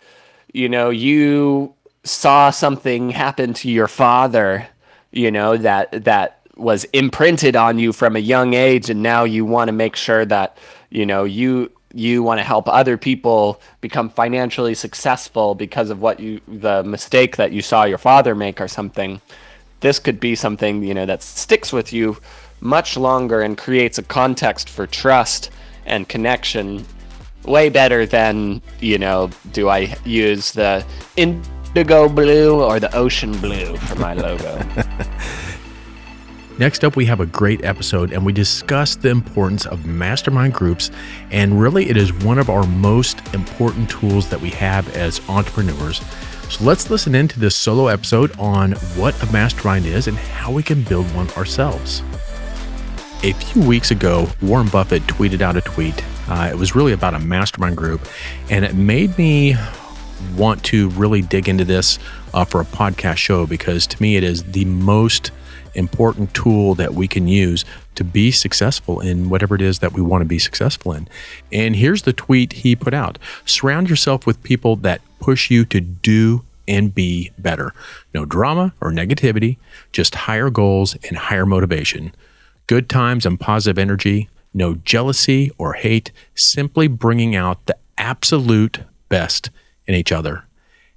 you 0.52 0.68
know, 0.68 0.90
you 0.90 1.74
saw 2.04 2.50
something 2.50 3.10
happen 3.10 3.52
to 3.52 3.70
your 3.70 3.88
father, 3.88 4.66
you 5.12 5.30
know, 5.30 5.56
that 5.56 6.04
that 6.04 6.40
was 6.56 6.84
imprinted 6.84 7.54
on 7.56 7.78
you 7.78 7.92
from 7.92 8.16
a 8.16 8.20
young 8.20 8.54
age 8.54 8.88
and 8.88 9.02
now 9.02 9.24
you 9.24 9.44
want 9.44 9.68
to 9.68 9.72
make 9.72 9.96
sure 9.96 10.24
that, 10.24 10.56
you 10.96 11.04
know, 11.04 11.24
you 11.24 11.70
you 11.94 12.22
want 12.22 12.38
to 12.38 12.44
help 12.44 12.68
other 12.68 12.96
people 12.96 13.60
become 13.80 14.08
financially 14.08 14.74
successful 14.74 15.54
because 15.54 15.90
of 15.90 16.00
what 16.00 16.18
you 16.18 16.40
the 16.48 16.82
mistake 16.82 17.36
that 17.36 17.52
you 17.52 17.60
saw 17.60 17.84
your 17.84 17.98
father 17.98 18.34
make 18.34 18.60
or 18.60 18.68
something. 18.68 19.20
This 19.80 19.98
could 19.98 20.18
be 20.18 20.34
something, 20.34 20.82
you 20.82 20.94
know, 20.94 21.04
that 21.04 21.22
sticks 21.22 21.70
with 21.70 21.92
you 21.92 22.16
much 22.60 22.96
longer 22.96 23.42
and 23.42 23.58
creates 23.58 23.98
a 23.98 24.02
context 24.02 24.70
for 24.70 24.86
trust 24.86 25.50
and 25.84 26.08
connection 26.08 26.84
way 27.44 27.68
better 27.68 28.04
than 28.06 28.60
you 28.80 28.98
know 28.98 29.30
do 29.52 29.68
i 29.68 29.94
use 30.04 30.50
the 30.52 30.84
indigo 31.16 32.08
blue 32.08 32.60
or 32.60 32.80
the 32.80 32.92
ocean 32.96 33.30
blue 33.38 33.76
for 33.76 33.94
my 34.00 34.14
logo 34.14 34.58
Next 36.58 36.84
up, 36.84 36.96
we 36.96 37.04
have 37.04 37.20
a 37.20 37.26
great 37.26 37.62
episode 37.66 38.12
and 38.12 38.24
we 38.24 38.32
discuss 38.32 38.96
the 38.96 39.10
importance 39.10 39.66
of 39.66 39.84
mastermind 39.84 40.54
groups. 40.54 40.90
And 41.30 41.60
really, 41.60 41.90
it 41.90 41.98
is 41.98 42.14
one 42.14 42.38
of 42.38 42.48
our 42.48 42.66
most 42.66 43.20
important 43.34 43.90
tools 43.90 44.30
that 44.30 44.40
we 44.40 44.48
have 44.50 44.88
as 44.96 45.20
entrepreneurs. 45.28 46.00
So 46.48 46.64
let's 46.64 46.88
listen 46.88 47.14
into 47.14 47.38
this 47.38 47.54
solo 47.54 47.88
episode 47.88 48.38
on 48.38 48.72
what 48.94 49.20
a 49.22 49.30
mastermind 49.30 49.84
is 49.84 50.08
and 50.08 50.16
how 50.16 50.50
we 50.50 50.62
can 50.62 50.82
build 50.82 51.04
one 51.14 51.28
ourselves. 51.32 52.02
A 53.22 53.32
few 53.32 53.60
weeks 53.62 53.90
ago, 53.90 54.26
Warren 54.40 54.68
Buffett 54.68 55.02
tweeted 55.02 55.42
out 55.42 55.56
a 55.56 55.60
tweet. 55.60 56.02
Uh, 56.26 56.48
it 56.50 56.56
was 56.56 56.74
really 56.74 56.92
about 56.92 57.12
a 57.12 57.18
mastermind 57.18 57.76
group, 57.76 58.00
and 58.48 58.64
it 58.64 58.74
made 58.74 59.16
me 59.18 59.56
want 60.36 60.62
to 60.64 60.88
really 60.90 61.20
dig 61.20 61.48
into 61.48 61.64
this 61.64 61.98
uh, 62.32 62.44
for 62.44 62.60
a 62.60 62.64
podcast 62.64 63.16
show 63.16 63.46
because 63.46 63.86
to 63.88 64.00
me, 64.00 64.16
it 64.16 64.24
is 64.24 64.42
the 64.44 64.64
most 64.64 65.30
important 65.76 66.34
tool 66.34 66.74
that 66.74 66.94
we 66.94 67.06
can 67.06 67.28
use 67.28 67.64
to 67.94 68.04
be 68.04 68.30
successful 68.30 69.00
in 69.00 69.28
whatever 69.28 69.54
it 69.54 69.62
is 69.62 69.78
that 69.80 69.92
we 69.92 70.02
want 70.02 70.22
to 70.22 70.26
be 70.26 70.38
successful 70.38 70.92
in. 70.92 71.08
And 71.52 71.76
here's 71.76 72.02
the 72.02 72.12
tweet 72.12 72.52
he 72.52 72.74
put 72.74 72.94
out 72.94 73.18
Surround 73.44 73.88
yourself 73.88 74.26
with 74.26 74.42
people 74.42 74.76
that 74.76 75.00
push 75.20 75.50
you 75.50 75.64
to 75.66 75.80
do 75.80 76.44
and 76.68 76.94
be 76.94 77.30
better. 77.38 77.72
No 78.12 78.24
drama 78.24 78.74
or 78.80 78.90
negativity, 78.90 79.58
just 79.92 80.14
higher 80.14 80.50
goals 80.50 80.96
and 81.08 81.16
higher 81.16 81.46
motivation 81.46 82.12
good 82.66 82.88
times 82.88 83.24
and 83.24 83.38
positive 83.38 83.78
energy, 83.78 84.28
no 84.52 84.74
jealousy 84.74 85.50
or 85.58 85.74
hate, 85.74 86.12
simply 86.34 86.88
bringing 86.88 87.36
out 87.36 87.64
the 87.66 87.76
absolute 87.98 88.80
best 89.08 89.50
in 89.86 89.94
each 89.94 90.12
other. 90.12 90.45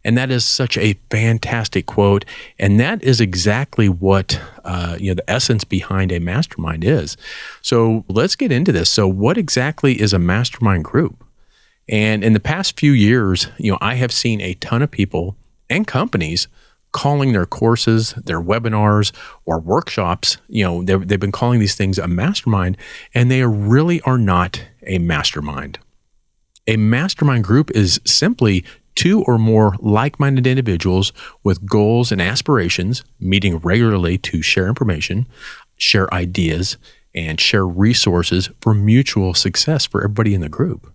And 0.04 0.18
that 0.18 0.32
is 0.32 0.46
such 0.46 0.78
a 0.78 0.98
fantastic 1.10 1.86
quote. 1.86 2.24
And 2.58 2.80
that 2.80 3.04
is 3.04 3.20
exactly 3.20 3.90
what, 3.90 4.40
uh, 4.64 4.98
you 5.00 5.12
know, 5.12 5.16
the 5.16 5.30
essence 5.30 5.64
behind 5.64 6.12
a 6.12 6.20
mastermind 6.20 6.84
is. 6.84 7.18
So 7.62 8.06
let's 8.08 8.36
get 8.36 8.52
into 8.52 8.72
this. 8.72 8.90
So, 8.90 9.08
what 9.08 9.38
exactly 9.38 10.00
is 10.00 10.14
a 10.14 10.20
mastermind 10.20 10.86
group? 10.86 11.24
And 11.90 12.24
in 12.24 12.34
the 12.34 12.40
past 12.40 12.80
few 12.80 12.92
years, 12.92 13.48
you 13.58 13.72
know, 13.72 13.78
I 13.82 13.96
have 13.96 14.12
seen 14.12 14.42
a 14.42 14.54
ton 14.56 14.82
of 14.82 14.92
people 14.92 15.36
and 15.70 15.88
companies 15.88 16.48
calling 16.92 17.34
their 17.34 17.46
courses, 17.46 18.14
their 18.14 18.42
webinars, 18.42 19.12
or 19.46 19.60
workshops, 19.60 20.38
you 20.48 20.64
know, 20.64 20.84
they've 20.84 21.20
been 21.20 21.32
calling 21.32 21.60
these 21.60 21.76
things 21.76 22.00
a 22.00 22.08
mastermind, 22.08 22.78
and 23.14 23.30
they 23.30 23.44
really 23.44 24.02
are 24.02 24.18
not 24.18 24.64
a 24.84 24.98
mastermind. 24.98 25.80
A 26.68 26.78
mastermind 26.78 27.44
group 27.44 27.72
is 27.72 28.00
simply 28.06 28.64
two 28.96 29.24
or 29.24 29.38
more 29.38 29.76
like 29.80 30.20
minded 30.20 30.46
individuals 30.46 31.14
with 31.44 31.66
goals 31.66 32.12
and 32.12 32.22
aspirations 32.22 33.04
meeting 33.20 33.58
regularly 33.58 34.18
to 34.18 34.42
share 34.42 34.68
information, 34.68 35.28
share 35.78 36.14
ideas, 36.14 36.78
and 37.16 37.40
share 37.40 37.66
resources 37.66 38.50
for 38.62 38.74
mutual 38.74 39.34
success 39.34 39.86
for 39.86 40.04
everybody 40.04 40.34
in 40.34 40.42
the 40.42 40.50
group. 40.50 40.94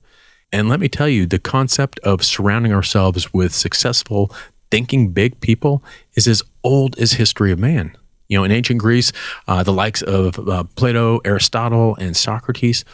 And 0.52 0.68
let 0.68 0.78
me 0.80 0.88
tell 0.88 1.08
you, 1.08 1.26
the 1.26 1.40
concept 1.40 1.98
of 2.00 2.24
surrounding 2.24 2.72
ourselves 2.72 3.34
with 3.34 3.52
successful, 3.52 4.30
thinking 4.70 5.10
big 5.10 5.40
people 5.40 5.82
is 6.14 6.28
as 6.28 6.42
old 6.62 6.98
as 6.98 7.14
history 7.14 7.50
of 7.50 7.58
man. 7.58 7.96
You 8.28 8.38
know, 8.38 8.44
in 8.44 8.52
ancient 8.52 8.80
Greece, 8.80 9.12
uh, 9.48 9.62
the 9.62 9.72
likes 9.72 10.02
of 10.02 10.38
uh, 10.48 10.64
Plato, 10.76 11.18
Aristotle, 11.24 11.96
and 11.96 12.16
Socrates 12.16 12.84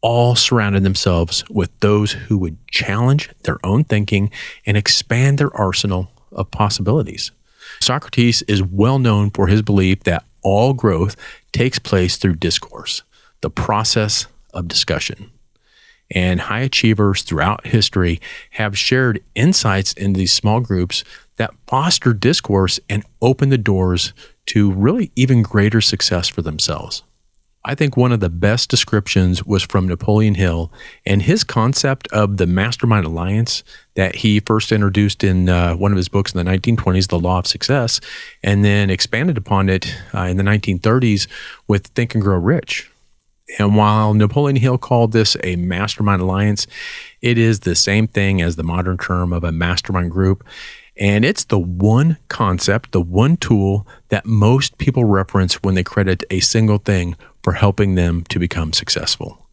all 0.00 0.36
surrounded 0.36 0.82
themselves 0.82 1.48
with 1.48 1.70
those 1.80 2.12
who 2.12 2.38
would 2.38 2.56
challenge 2.68 3.30
their 3.42 3.58
own 3.64 3.84
thinking 3.84 4.30
and 4.64 4.76
expand 4.76 5.38
their 5.38 5.54
arsenal 5.56 6.10
of 6.32 6.50
possibilities. 6.50 7.30
Socrates 7.80 8.42
is 8.42 8.62
well 8.62 8.98
known 8.98 9.30
for 9.30 9.46
his 9.46 9.62
belief 9.62 10.04
that 10.04 10.24
all 10.42 10.72
growth 10.72 11.16
takes 11.52 11.78
place 11.78 12.16
through 12.16 12.36
discourse, 12.36 13.02
the 13.40 13.50
process 13.50 14.26
of 14.54 14.68
discussion. 14.68 15.30
And 16.10 16.40
high 16.40 16.60
achievers 16.60 17.22
throughout 17.22 17.66
history 17.66 18.20
have 18.52 18.78
shared 18.78 19.22
insights 19.34 19.92
in 19.92 20.14
these 20.14 20.32
small 20.32 20.60
groups 20.60 21.04
that 21.36 21.54
foster 21.66 22.14
discourse 22.14 22.80
and 22.88 23.04
open 23.20 23.50
the 23.50 23.58
doors 23.58 24.14
to 24.46 24.72
really 24.72 25.12
even 25.14 25.42
greater 25.42 25.82
success 25.82 26.28
for 26.28 26.40
themselves. 26.40 27.02
I 27.64 27.74
think 27.74 27.96
one 27.96 28.12
of 28.12 28.20
the 28.20 28.30
best 28.30 28.70
descriptions 28.70 29.44
was 29.44 29.62
from 29.62 29.88
Napoleon 29.88 30.36
Hill 30.36 30.72
and 31.04 31.22
his 31.22 31.44
concept 31.44 32.06
of 32.12 32.36
the 32.36 32.46
mastermind 32.46 33.04
alliance 33.04 33.64
that 33.94 34.16
he 34.16 34.40
first 34.40 34.70
introduced 34.70 35.24
in 35.24 35.48
uh, 35.48 35.74
one 35.74 35.90
of 35.90 35.96
his 35.96 36.08
books 36.08 36.32
in 36.32 36.44
the 36.44 36.50
1920s, 36.50 37.08
The 37.08 37.18
Law 37.18 37.40
of 37.40 37.46
Success, 37.46 38.00
and 38.42 38.64
then 38.64 38.90
expanded 38.90 39.36
upon 39.36 39.68
it 39.68 39.94
uh, 40.14 40.22
in 40.22 40.36
the 40.36 40.44
1930s 40.44 41.26
with 41.66 41.88
Think 41.88 42.14
and 42.14 42.22
Grow 42.22 42.38
Rich. 42.38 42.90
And 43.58 43.76
while 43.76 44.14
Napoleon 44.14 44.56
Hill 44.56 44.78
called 44.78 45.12
this 45.12 45.36
a 45.42 45.56
mastermind 45.56 46.22
alliance, 46.22 46.66
it 47.22 47.38
is 47.38 47.60
the 47.60 47.74
same 47.74 48.06
thing 48.06 48.40
as 48.40 48.56
the 48.56 48.62
modern 48.62 48.98
term 48.98 49.32
of 49.32 49.42
a 49.42 49.52
mastermind 49.52 50.10
group. 50.10 50.44
And 50.96 51.24
it's 51.24 51.44
the 51.44 51.58
one 51.58 52.18
concept, 52.28 52.92
the 52.92 53.00
one 53.00 53.36
tool 53.36 53.86
that 54.08 54.26
most 54.26 54.78
people 54.78 55.04
reference 55.04 55.54
when 55.62 55.74
they 55.74 55.84
credit 55.84 56.24
a 56.28 56.40
single 56.40 56.78
thing 56.78 57.16
for 57.48 57.54
helping 57.54 57.94
them 57.94 58.24
to 58.24 58.38
become 58.38 58.74
successful. 58.74 59.46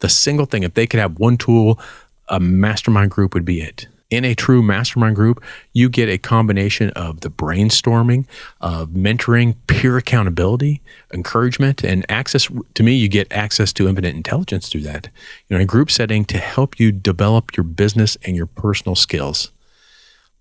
The 0.00 0.10
single 0.10 0.44
thing, 0.44 0.64
if 0.64 0.74
they 0.74 0.86
could 0.86 1.00
have 1.00 1.18
one 1.18 1.38
tool, 1.38 1.80
a 2.28 2.38
mastermind 2.38 3.10
group 3.10 3.32
would 3.32 3.46
be 3.46 3.62
it. 3.62 3.86
In 4.10 4.22
a 4.26 4.34
true 4.34 4.62
mastermind 4.62 5.16
group, 5.16 5.42
you 5.72 5.88
get 5.88 6.10
a 6.10 6.18
combination 6.18 6.90
of 6.90 7.20
the 7.20 7.30
brainstorming, 7.30 8.26
of 8.60 8.90
mentoring, 8.90 9.56
peer 9.66 9.96
accountability, 9.96 10.82
encouragement, 11.14 11.82
and 11.82 12.04
access. 12.10 12.50
To 12.74 12.82
me, 12.82 12.92
you 12.92 13.08
get 13.08 13.32
access 13.32 13.72
to 13.72 13.88
infinite 13.88 14.14
intelligence 14.14 14.68
through 14.68 14.82
that. 14.82 15.08
You 15.48 15.56
know, 15.56 15.62
a 15.62 15.64
group 15.64 15.90
setting 15.90 16.26
to 16.26 16.36
help 16.36 16.78
you 16.78 16.92
develop 16.92 17.56
your 17.56 17.64
business 17.64 18.18
and 18.26 18.36
your 18.36 18.44
personal 18.44 18.94
skills. 18.94 19.52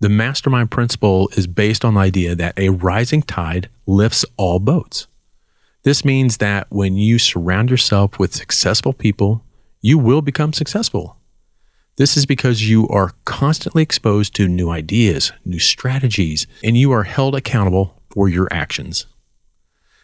The 0.01 0.09
mastermind 0.09 0.71
principle 0.71 1.29
is 1.37 1.47
based 1.47 1.85
on 1.85 1.93
the 1.93 2.01
idea 2.01 2.35
that 2.35 2.59
a 2.59 2.67
rising 2.67 3.21
tide 3.21 3.69
lifts 3.85 4.25
all 4.35 4.59
boats. 4.59 5.07
This 5.87 6.03
means 6.03 6.39
that 6.39 6.67
when 6.69 6.97
you 6.97 7.17
surround 7.17 7.69
yourself 7.69 8.19
with 8.19 8.35
successful 8.35 8.91
people, 8.91 9.45
you 9.79 9.97
will 9.97 10.21
become 10.21 10.51
successful. 10.51 11.15
This 11.95 12.17
is 12.17 12.25
because 12.25 12.69
you 12.69 12.89
are 12.89 13.13
constantly 13.23 13.83
exposed 13.83 14.35
to 14.35 14.49
new 14.49 14.69
ideas, 14.69 15.31
new 15.45 15.59
strategies, 15.59 16.45
and 16.61 16.77
you 16.77 16.91
are 16.91 17.03
held 17.03 17.35
accountable 17.35 18.01
for 18.09 18.27
your 18.27 18.49
actions. 18.51 19.05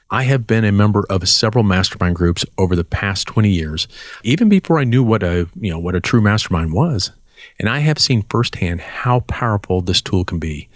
I 0.09 0.23
have 0.23 0.47
been 0.47 0.63
a 0.63 0.71
member 0.71 1.03
of 1.09 1.27
several 1.27 1.65
mastermind 1.65 2.15
groups 2.15 2.45
over 2.57 2.77
the 2.77 2.85
past 2.85 3.27
20 3.27 3.49
years, 3.49 3.89
even 4.23 4.47
before 4.47 4.79
I 4.79 4.85
knew 4.85 5.03
what 5.03 5.21
a, 5.21 5.49
you 5.59 5.69
know, 5.69 5.79
what 5.79 5.95
a 5.95 5.99
true 5.99 6.21
mastermind 6.21 6.71
was. 6.71 7.11
And 7.59 7.67
I 7.67 7.79
have 7.79 7.99
seen 7.99 8.23
firsthand 8.29 8.79
how 8.79 9.19
powerful 9.19 9.81
this 9.81 10.01
tool 10.01 10.23
can 10.23 10.39
be. 10.39 10.69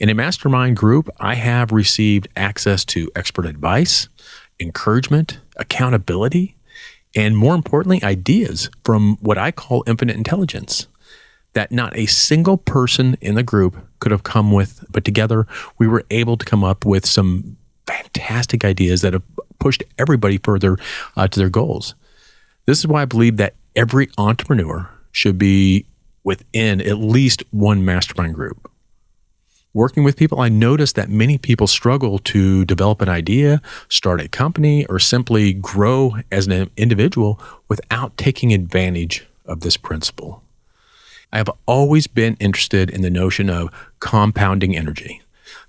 In 0.00 0.08
a 0.08 0.14
mastermind 0.14 0.78
group, 0.78 1.10
I 1.20 1.34
have 1.34 1.72
received 1.72 2.28
access 2.34 2.86
to 2.86 3.10
expert 3.14 3.44
advice, 3.44 4.08
encouragement, 4.60 5.38
accountability, 5.56 6.56
and 7.14 7.36
more 7.36 7.54
importantly, 7.54 8.02
ideas 8.04 8.70
from 8.84 9.16
what 9.20 9.38
I 9.38 9.50
call 9.50 9.82
infinite 9.86 10.16
intelligence 10.16 10.86
that 11.52 11.72
not 11.72 11.96
a 11.96 12.06
single 12.06 12.56
person 12.56 13.16
in 13.20 13.34
the 13.34 13.42
group 13.42 13.76
could 13.98 14.12
have 14.12 14.22
come 14.22 14.52
with, 14.52 14.84
but 14.90 15.04
together 15.04 15.46
we 15.78 15.88
were 15.88 16.04
able 16.10 16.36
to 16.36 16.44
come 16.44 16.62
up 16.62 16.84
with 16.84 17.04
some 17.04 17.56
fantastic 17.86 18.64
ideas 18.64 19.02
that 19.02 19.12
have 19.12 19.22
pushed 19.58 19.82
everybody 19.98 20.38
further 20.38 20.76
uh, 21.16 21.26
to 21.26 21.40
their 21.40 21.50
goals. 21.50 21.94
This 22.66 22.78
is 22.78 22.86
why 22.86 23.02
I 23.02 23.06
believe 23.06 23.36
that 23.38 23.54
every 23.74 24.08
entrepreneur 24.16 24.88
should 25.12 25.38
be 25.38 25.86
within 26.22 26.80
at 26.80 26.98
least 26.98 27.42
one 27.50 27.84
mastermind 27.84 28.34
group. 28.34 28.69
Working 29.72 30.02
with 30.02 30.16
people, 30.16 30.40
I 30.40 30.48
noticed 30.48 30.96
that 30.96 31.08
many 31.08 31.38
people 31.38 31.68
struggle 31.68 32.18
to 32.20 32.64
develop 32.64 33.00
an 33.00 33.08
idea, 33.08 33.62
start 33.88 34.20
a 34.20 34.28
company, 34.28 34.84
or 34.86 34.98
simply 34.98 35.52
grow 35.52 36.16
as 36.32 36.48
an 36.48 36.70
individual 36.76 37.40
without 37.68 38.16
taking 38.16 38.52
advantage 38.52 39.28
of 39.44 39.60
this 39.60 39.76
principle. 39.76 40.42
I 41.32 41.36
have 41.36 41.50
always 41.66 42.08
been 42.08 42.36
interested 42.40 42.90
in 42.90 43.02
the 43.02 43.10
notion 43.10 43.48
of 43.48 43.70
compounding 44.00 44.76
energy, 44.76 45.22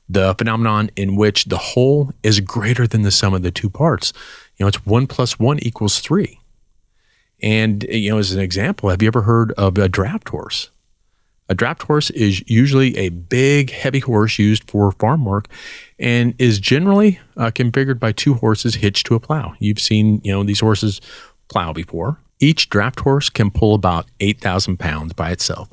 the 0.10 0.34
phenomenon 0.34 0.90
in 0.96 1.16
which 1.16 1.46
the 1.46 1.58
whole 1.58 2.12
is 2.24 2.40
greater 2.40 2.88
than 2.88 3.04
the 3.04 3.12
sum 3.12 3.36
of 3.36 3.44
the 3.44 3.52
two 3.52 3.70
parts. 3.70 4.14
You 4.58 4.64
know, 4.64 4.68
it's 4.68 4.84
one 4.84 5.06
plus 5.06 5.38
one 5.38 5.60
equals 5.60 6.00
three. 6.00 6.40
And, 7.44 7.84
you 7.84 8.12
know, 8.12 8.18
as 8.18 8.32
an 8.32 8.40
example, 8.40 8.90
have 8.90 9.04
you 9.04 9.08
ever 9.08 9.22
heard 9.22 9.52
of 9.54 9.78
a 9.78 9.88
draft 9.88 10.30
horse? 10.30 10.72
A 11.52 11.54
draft 11.54 11.84
horse 11.84 12.10
is 12.12 12.42
usually 12.50 12.98
a 12.98 13.10
big, 13.10 13.72
heavy 13.72 14.00
horse 14.00 14.40
used 14.40 14.72
for 14.72 14.90
farm 14.94 15.26
work 15.26 15.50
and 16.00 16.34
is 16.40 16.62
generally 16.62 17.20
uh, 17.36 17.52
configured 17.52 18.00
by 18.00 18.14
two 18.14 18.36
horses 18.36 18.76
hitched 18.76 19.06
to 19.08 19.16
a 19.16 19.20
plow. 19.20 19.54
You've 19.60 19.78
seen, 19.78 20.22
you 20.24 20.32
know, 20.32 20.46
these 20.46 20.62
horses 20.62 21.02
plow 21.50 21.74
before. 21.74 22.20
Each 22.40 22.70
draft 22.70 23.02
horse 23.02 23.30
can 23.30 23.52
pull 23.52 23.76
about 23.76 24.06
8,000 24.22 24.78
pounds 24.78 25.12
by 25.12 25.32
itself. 25.32 25.68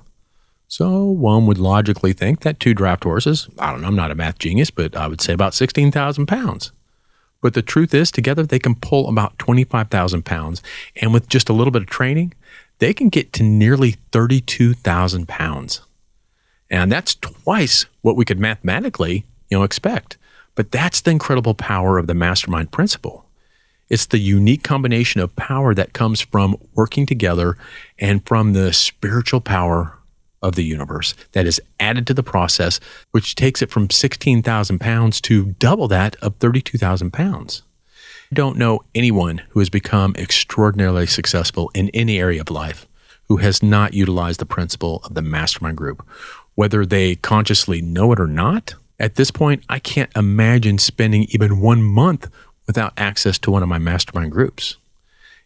So 0.67 1.05
one 1.05 1.47
would 1.47 1.59
logically 1.59 2.13
think 2.13 2.41
that 2.41 2.59
two 2.59 2.75
draft 2.75 3.05
horses, 3.05 3.49
I 3.57 3.71
don't 3.71 3.81
know, 3.81 3.87
I'm 3.87 3.95
not 3.95 4.11
a 4.11 4.17
math 4.17 4.41
genius, 4.41 4.73
but 4.73 4.97
I 4.97 5.07
would 5.07 5.21
say 5.21 5.33
about 5.33 5.55
16,000 5.55 6.27
pounds. 6.27 6.73
But 7.41 7.55
the 7.55 7.63
truth 7.63 7.95
is, 7.95 8.11
together 8.11 8.45
they 8.45 8.59
can 8.59 8.75
pull 8.75 9.09
about 9.09 9.39
25,000 9.39 10.25
pounds. 10.25 10.61
And 10.97 11.13
with 11.15 11.29
just 11.29 11.49
a 11.49 11.53
little 11.53 11.71
bit 11.71 11.83
of 11.83 11.89
training, 11.89 12.35
they 12.79 12.95
can 12.95 13.09
get 13.09 13.33
to 13.35 13.43
nearly 13.43 13.97
32,000 14.13 15.27
pounds. 15.29 15.83
And 16.71 16.93
that's 16.93 17.15
twice 17.15 17.87
what 18.03 18.17
we 18.17 18.25
could 18.25 18.39
mathematically, 18.39 19.25
you 19.49 19.59
know, 19.59 19.65
expect. 19.65 20.17
But 20.55 20.71
that's 20.71 21.01
the 21.01 21.11
incredible 21.11 21.55
power 21.55 21.99
of 21.99 22.07
the 22.07 22.15
mastermind 22.15 22.73
principle. 22.73 23.25
It's 23.89 24.07
the 24.07 24.19
unique 24.19 24.63
combination 24.63 25.21
of 25.21 25.35
power 25.37 25.75
that 25.75 25.95
comes 25.95 26.21
from 26.21 26.57
working 26.75 27.07
together 27.07 27.57
and 27.99 28.27
from 28.27 28.53
the 28.53 28.73
spiritual 28.73 29.41
power 29.41 29.95
of 30.43 30.55
the 30.55 30.65
universe 30.65 31.15
that 31.33 31.47
is 31.47 31.61
added 31.81 32.07
to 32.07 32.15
the 32.15 32.23
process, 32.23 32.81
which 33.11 33.35
takes 33.35 33.63
it 33.63 33.71
from 33.71 33.91
16,000 33.91 34.79
pounds 34.79 35.21
to 35.23 35.47
double 35.59 35.89
that 35.89 36.17
of 36.17 36.37
32,000 36.37 37.13
pounds. 37.13 37.63
Don't 38.33 38.59
know 38.59 38.81
anyone 38.95 39.43
who 39.51 39.61
has 39.61 39.71
become 39.71 40.15
extraordinarily 40.17 41.07
successful 41.07 41.71
in 41.75 41.89
any 41.95 42.19
area 42.19 42.43
of 42.43 42.51
life 42.51 42.87
who 43.29 43.39
has 43.39 43.63
not 43.63 43.95
utilized 43.95 44.41
the 44.41 44.47
principle 44.47 45.01
of 45.05 45.15
the 45.15 45.23
mastermind 45.23 45.79
group, 45.79 46.07
whether 46.55 46.85
they 46.85 47.15
consciously 47.17 47.81
know 47.81 48.13
it 48.13 48.21
or 48.21 48.27
not. 48.27 48.75
At 48.99 49.15
this 49.15 49.31
point, 49.31 49.65
I 49.69 49.79
can't 49.79 50.15
imagine 50.15 50.77
spending 50.79 51.25
even 51.31 51.61
one 51.61 51.83
month 51.83 52.29
without 52.67 52.93
access 52.99 53.39
to 53.41 53.51
one 53.51 53.63
of 53.63 53.69
my 53.69 53.79
mastermind 53.79 54.33
groups. 54.33 54.77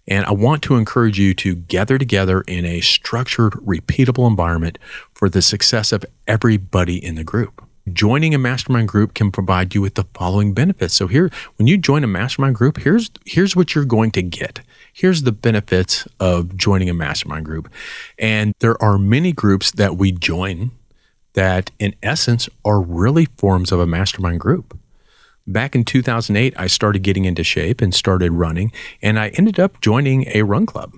And 0.08 0.24
I 0.26 0.32
want 0.32 0.62
to 0.64 0.74
encourage 0.74 1.20
you 1.20 1.34
to 1.34 1.54
gather 1.54 1.98
together 1.98 2.40
in 2.42 2.64
a 2.64 2.80
structured, 2.80 3.52
repeatable 3.52 4.28
environment 4.28 4.78
for 5.14 5.28
the 5.28 5.42
success 5.42 5.92
of 5.92 6.04
everybody 6.26 7.04
in 7.04 7.14
the 7.14 7.22
group. 7.22 7.64
Joining 7.90 8.32
a 8.32 8.38
mastermind 8.38 8.86
group 8.86 9.12
can 9.12 9.32
provide 9.32 9.74
you 9.74 9.82
with 9.82 9.96
the 9.96 10.04
following 10.14 10.54
benefits. 10.54 10.94
So 10.94 11.08
here, 11.08 11.32
when 11.56 11.66
you 11.66 11.76
join 11.76 12.04
a 12.04 12.06
mastermind 12.06 12.54
group, 12.54 12.78
here's 12.78 13.10
here's 13.24 13.56
what 13.56 13.74
you're 13.74 13.84
going 13.84 14.12
to 14.12 14.22
get. 14.22 14.60
Here's 14.92 15.22
the 15.22 15.32
benefits 15.32 16.06
of 16.20 16.56
joining 16.56 16.88
a 16.88 16.94
mastermind 16.94 17.44
group. 17.44 17.68
And 18.18 18.54
there 18.60 18.80
are 18.80 18.98
many 18.98 19.32
groups 19.32 19.72
that 19.72 19.96
we 19.96 20.12
join 20.12 20.70
that 21.32 21.72
in 21.80 21.96
essence 22.04 22.48
are 22.64 22.80
really 22.80 23.24
forms 23.36 23.72
of 23.72 23.80
a 23.80 23.86
mastermind 23.86 24.38
group. 24.38 24.78
Back 25.44 25.74
in 25.74 25.84
2008, 25.84 26.54
I 26.56 26.68
started 26.68 27.02
getting 27.02 27.24
into 27.24 27.42
shape 27.42 27.80
and 27.80 27.92
started 27.92 28.30
running, 28.30 28.70
and 29.00 29.18
I 29.18 29.30
ended 29.30 29.58
up 29.58 29.80
joining 29.80 30.28
a 30.28 30.42
run 30.42 30.66
club. 30.66 30.92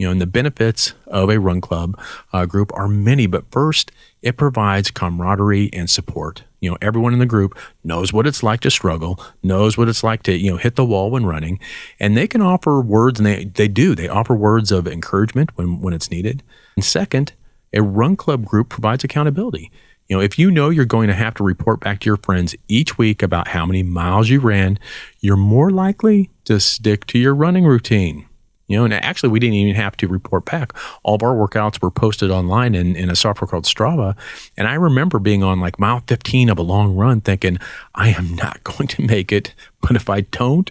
You 0.00 0.06
know, 0.06 0.12
and 0.12 0.20
the 0.20 0.26
benefits 0.26 0.94
of 1.08 1.28
a 1.28 1.38
run 1.38 1.60
club 1.60 2.00
uh, 2.32 2.46
group 2.46 2.72
are 2.72 2.88
many, 2.88 3.26
but 3.26 3.44
first, 3.50 3.92
it 4.22 4.38
provides 4.38 4.90
camaraderie 4.90 5.68
and 5.74 5.90
support. 5.90 6.44
You 6.60 6.70
know, 6.70 6.78
everyone 6.80 7.12
in 7.12 7.18
the 7.18 7.26
group 7.26 7.58
knows 7.84 8.10
what 8.10 8.26
it's 8.26 8.42
like 8.42 8.60
to 8.60 8.70
struggle, 8.70 9.22
knows 9.42 9.76
what 9.76 9.90
it's 9.90 10.02
like 10.02 10.22
to, 10.22 10.32
you 10.32 10.50
know, 10.52 10.56
hit 10.56 10.76
the 10.76 10.86
wall 10.86 11.10
when 11.10 11.26
running, 11.26 11.60
and 11.98 12.16
they 12.16 12.26
can 12.26 12.40
offer 12.40 12.80
words, 12.80 13.20
and 13.20 13.26
they, 13.26 13.44
they 13.44 13.68
do. 13.68 13.94
They 13.94 14.08
offer 14.08 14.34
words 14.34 14.72
of 14.72 14.88
encouragement 14.88 15.50
when, 15.58 15.82
when 15.82 15.92
it's 15.92 16.10
needed. 16.10 16.42
And 16.76 16.84
second, 16.84 17.34
a 17.74 17.82
run 17.82 18.16
club 18.16 18.46
group 18.46 18.70
provides 18.70 19.04
accountability 19.04 19.70
You 20.08 20.16
know, 20.16 20.22
if 20.22 20.38
you 20.38 20.50
know 20.50 20.70
you're 20.70 20.86
going 20.86 21.08
to 21.08 21.14
have 21.14 21.34
to 21.34 21.44
report 21.44 21.80
back 21.80 22.00
to 22.00 22.06
your 22.06 22.16
friends 22.16 22.56
each 22.68 22.96
week 22.96 23.22
about 23.22 23.48
how 23.48 23.66
many 23.66 23.82
miles 23.82 24.30
you 24.30 24.40
ran, 24.40 24.78
you're 25.20 25.36
more 25.36 25.70
likely 25.70 26.30
to 26.44 26.58
stick 26.58 27.04
to 27.08 27.18
your 27.18 27.34
running 27.34 27.66
routine. 27.66 28.29
You 28.70 28.76
know, 28.76 28.84
and 28.84 28.94
actually, 28.94 29.30
we 29.30 29.40
didn't 29.40 29.56
even 29.56 29.74
have 29.74 29.96
to 29.96 30.06
report 30.06 30.44
back. 30.44 30.72
All 31.02 31.16
of 31.16 31.24
our 31.24 31.34
workouts 31.34 31.82
were 31.82 31.90
posted 31.90 32.30
online 32.30 32.76
in, 32.76 32.94
in 32.94 33.10
a 33.10 33.16
software 33.16 33.48
called 33.48 33.64
Strava. 33.64 34.16
And 34.56 34.68
I 34.68 34.74
remember 34.74 35.18
being 35.18 35.42
on 35.42 35.58
like 35.58 35.80
mile 35.80 36.04
15 36.06 36.48
of 36.48 36.56
a 36.56 36.62
long 36.62 36.94
run 36.94 37.20
thinking, 37.20 37.58
I 37.96 38.10
am 38.10 38.36
not 38.36 38.62
going 38.64 38.86
to 38.86 39.02
make 39.02 39.32
it. 39.32 39.54
But 39.80 39.96
if 39.96 40.08
I 40.08 40.20
don't, 40.20 40.70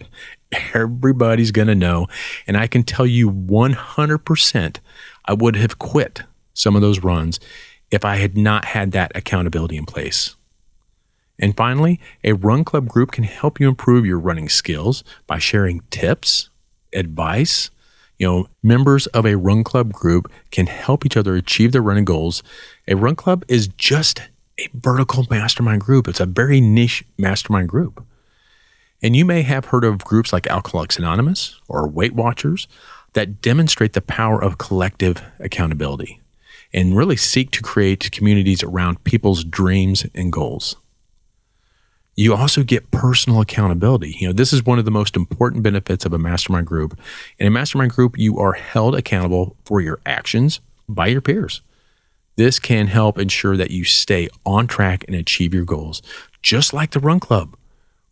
everybody's 0.72 1.50
going 1.50 1.68
to 1.68 1.74
know. 1.74 2.06
And 2.46 2.56
I 2.56 2.68
can 2.68 2.84
tell 2.84 3.04
you 3.04 3.30
100% 3.30 4.76
I 5.26 5.32
would 5.34 5.56
have 5.56 5.78
quit 5.78 6.22
some 6.54 6.76
of 6.76 6.80
those 6.80 7.00
runs 7.00 7.38
if 7.90 8.02
I 8.02 8.16
had 8.16 8.34
not 8.34 8.64
had 8.64 8.92
that 8.92 9.12
accountability 9.14 9.76
in 9.76 9.84
place. 9.84 10.36
And 11.38 11.54
finally, 11.54 12.00
a 12.24 12.32
run 12.32 12.64
club 12.64 12.88
group 12.88 13.12
can 13.12 13.24
help 13.24 13.60
you 13.60 13.68
improve 13.68 14.06
your 14.06 14.18
running 14.18 14.48
skills 14.48 15.04
by 15.26 15.38
sharing 15.38 15.82
tips, 15.90 16.48
advice, 16.94 17.70
you 18.20 18.26
know, 18.26 18.46
members 18.62 19.06
of 19.08 19.24
a 19.24 19.36
run 19.36 19.64
club 19.64 19.94
group 19.94 20.30
can 20.50 20.66
help 20.66 21.06
each 21.06 21.16
other 21.16 21.34
achieve 21.34 21.72
their 21.72 21.80
running 21.80 22.04
goals. 22.04 22.42
A 22.86 22.94
run 22.94 23.16
club 23.16 23.44
is 23.48 23.66
just 23.66 24.20
a 24.58 24.68
vertical 24.74 25.26
mastermind 25.30 25.80
group. 25.80 26.06
It's 26.06 26.20
a 26.20 26.26
very 26.26 26.60
niche 26.60 27.02
mastermind 27.16 27.70
group. 27.70 28.04
And 29.02 29.16
you 29.16 29.24
may 29.24 29.40
have 29.40 29.66
heard 29.66 29.84
of 29.84 30.04
groups 30.04 30.34
like 30.34 30.46
Alcoholics 30.46 30.98
Anonymous 30.98 31.58
or 31.66 31.88
Weight 31.88 32.12
Watchers 32.12 32.68
that 33.14 33.40
demonstrate 33.40 33.94
the 33.94 34.02
power 34.02 34.40
of 34.40 34.58
collective 34.58 35.22
accountability 35.38 36.20
and 36.74 36.94
really 36.94 37.16
seek 37.16 37.50
to 37.52 37.62
create 37.62 38.12
communities 38.12 38.62
around 38.62 39.02
people's 39.02 39.44
dreams 39.44 40.04
and 40.14 40.30
goals 40.30 40.76
you 42.20 42.34
also 42.34 42.62
get 42.62 42.90
personal 42.90 43.40
accountability. 43.40 44.14
You 44.20 44.28
know, 44.28 44.34
this 44.34 44.52
is 44.52 44.66
one 44.66 44.78
of 44.78 44.84
the 44.84 44.90
most 44.90 45.16
important 45.16 45.62
benefits 45.62 46.04
of 46.04 46.12
a 46.12 46.18
mastermind 46.18 46.66
group. 46.66 47.00
In 47.38 47.46
a 47.46 47.50
mastermind 47.50 47.92
group, 47.92 48.18
you 48.18 48.38
are 48.38 48.52
held 48.52 48.94
accountable 48.94 49.56
for 49.64 49.80
your 49.80 50.00
actions 50.04 50.60
by 50.86 51.06
your 51.06 51.22
peers. 51.22 51.62
This 52.36 52.58
can 52.58 52.88
help 52.88 53.18
ensure 53.18 53.56
that 53.56 53.70
you 53.70 53.84
stay 53.84 54.28
on 54.44 54.66
track 54.66 55.02
and 55.08 55.16
achieve 55.16 55.54
your 55.54 55.64
goals, 55.64 56.02
just 56.42 56.74
like 56.74 56.90
the 56.90 57.00
Run 57.00 57.20
Club. 57.20 57.56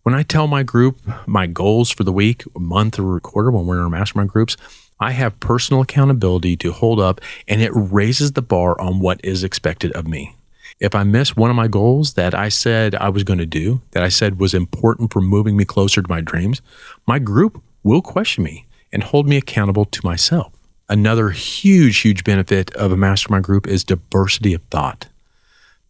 When 0.04 0.14
I 0.14 0.22
tell 0.22 0.46
my 0.46 0.62
group 0.62 0.98
my 1.26 1.46
goals 1.46 1.90
for 1.90 2.02
the 2.02 2.10
week, 2.10 2.44
month, 2.58 2.98
or 2.98 3.20
quarter 3.20 3.50
when 3.50 3.66
we're 3.66 3.76
in 3.76 3.82
our 3.82 3.90
mastermind 3.90 4.30
groups, 4.30 4.56
I 4.98 5.10
have 5.10 5.38
personal 5.38 5.82
accountability 5.82 6.56
to 6.56 6.72
hold 6.72 6.98
up 6.98 7.20
and 7.46 7.60
it 7.60 7.72
raises 7.74 8.32
the 8.32 8.40
bar 8.40 8.80
on 8.80 9.00
what 9.00 9.20
is 9.22 9.44
expected 9.44 9.92
of 9.92 10.08
me. 10.08 10.34
If 10.80 10.94
I 10.94 11.02
miss 11.02 11.36
one 11.36 11.50
of 11.50 11.56
my 11.56 11.66
goals 11.66 12.14
that 12.14 12.34
I 12.34 12.48
said 12.48 12.94
I 12.94 13.08
was 13.08 13.24
going 13.24 13.40
to 13.40 13.46
do, 13.46 13.82
that 13.90 14.04
I 14.04 14.08
said 14.08 14.38
was 14.38 14.54
important 14.54 15.12
for 15.12 15.20
moving 15.20 15.56
me 15.56 15.64
closer 15.64 16.00
to 16.00 16.08
my 16.08 16.20
dreams, 16.20 16.62
my 17.04 17.18
group 17.18 17.60
will 17.82 18.00
question 18.00 18.44
me 18.44 18.66
and 18.92 19.02
hold 19.02 19.28
me 19.28 19.36
accountable 19.36 19.84
to 19.86 20.06
myself. 20.06 20.52
Another 20.88 21.30
huge, 21.30 21.98
huge 21.98 22.22
benefit 22.22 22.72
of 22.76 22.92
a 22.92 22.96
mastermind 22.96 23.44
group 23.44 23.66
is 23.66 23.82
diversity 23.82 24.54
of 24.54 24.62
thought. 24.70 25.08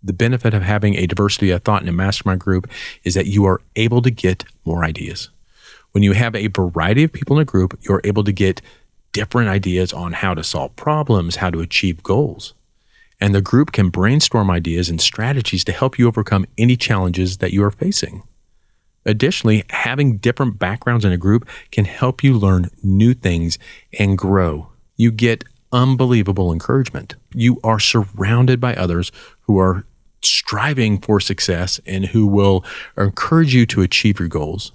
The 0.03 0.14
benefit 0.14 0.55
of 0.55 0.62
having 0.62 0.96
a 0.96 1.07
diversity 1.07 1.51
of 1.51 1.62
thought 1.62 1.83
in 1.83 1.88
a 1.88 1.92
mastermind 1.92 2.40
group 2.40 2.66
is 3.05 3.12
that 3.12 3.27
you 3.27 3.44
are 3.44 3.61
able 3.77 4.01
to 4.03 4.11
get 4.11 4.44
more 4.64 4.85
ideas. 4.85 5.29
When 5.92 6.03
you 6.03 6.12
have 6.12 6.35
a 6.35 6.46
variety 6.46 7.05
of 7.05 7.12
people 7.12 7.37
in 7.37 7.42
a 7.42 7.44
group, 7.44 7.79
you're 7.83 8.01
able 8.05 8.24
to 8.24 8.33
get 8.33 8.62
different 9.12 9.51
ideas 9.51 9.92
on 9.92 10.14
how 10.14 10.33
to 10.35 10.42
solve 10.42 10.74
problems, 10.77 11.37
how 11.37 11.51
to 11.51 11.61
achieve 11.61 12.03
goals 12.03 12.55
and 13.21 13.35
the 13.35 13.41
group 13.41 13.73
can 13.73 13.91
brainstorm 13.91 14.51
ideas 14.51 14.89
and 14.89 15.01
strategies 15.01 15.65
to 15.65 15.73
help 15.73 15.99
you 15.99 16.07
overcome 16.07 16.47
any 16.57 16.77
challenges 16.77 17.39
that 17.39 17.53
you 17.53 17.65
are 17.65 17.71
facing. 17.71 18.23
Additionally, 19.05 19.65
having 19.71 20.19
different 20.19 20.59
backgrounds 20.59 21.05
in 21.05 21.13
a 21.13 21.17
group 21.17 21.49
can 21.71 21.85
help 21.85 22.23
you 22.23 22.35
learn 22.39 22.71
new 22.83 23.15
things 23.15 23.59
and 23.99 24.19
grow. 24.19 24.69
You 24.97 25.11
get 25.11 25.45
unbelievable 25.73 26.53
encouragement. 26.53 27.15
You 27.35 27.61
are 27.65 27.81
surrounded 27.81 28.61
by 28.61 28.75
others 28.75 29.11
who 29.43 29.59
are 29.59 29.85
striving 30.23 30.99
for 30.99 31.21
success 31.21 31.81
and 31.87 32.07
who 32.07 32.27
will 32.27 32.65
encourage 32.97 33.55
you 33.55 33.67
to 33.67 33.83
achieve 33.83 34.19
your 34.19 34.29
goals. 34.29 34.73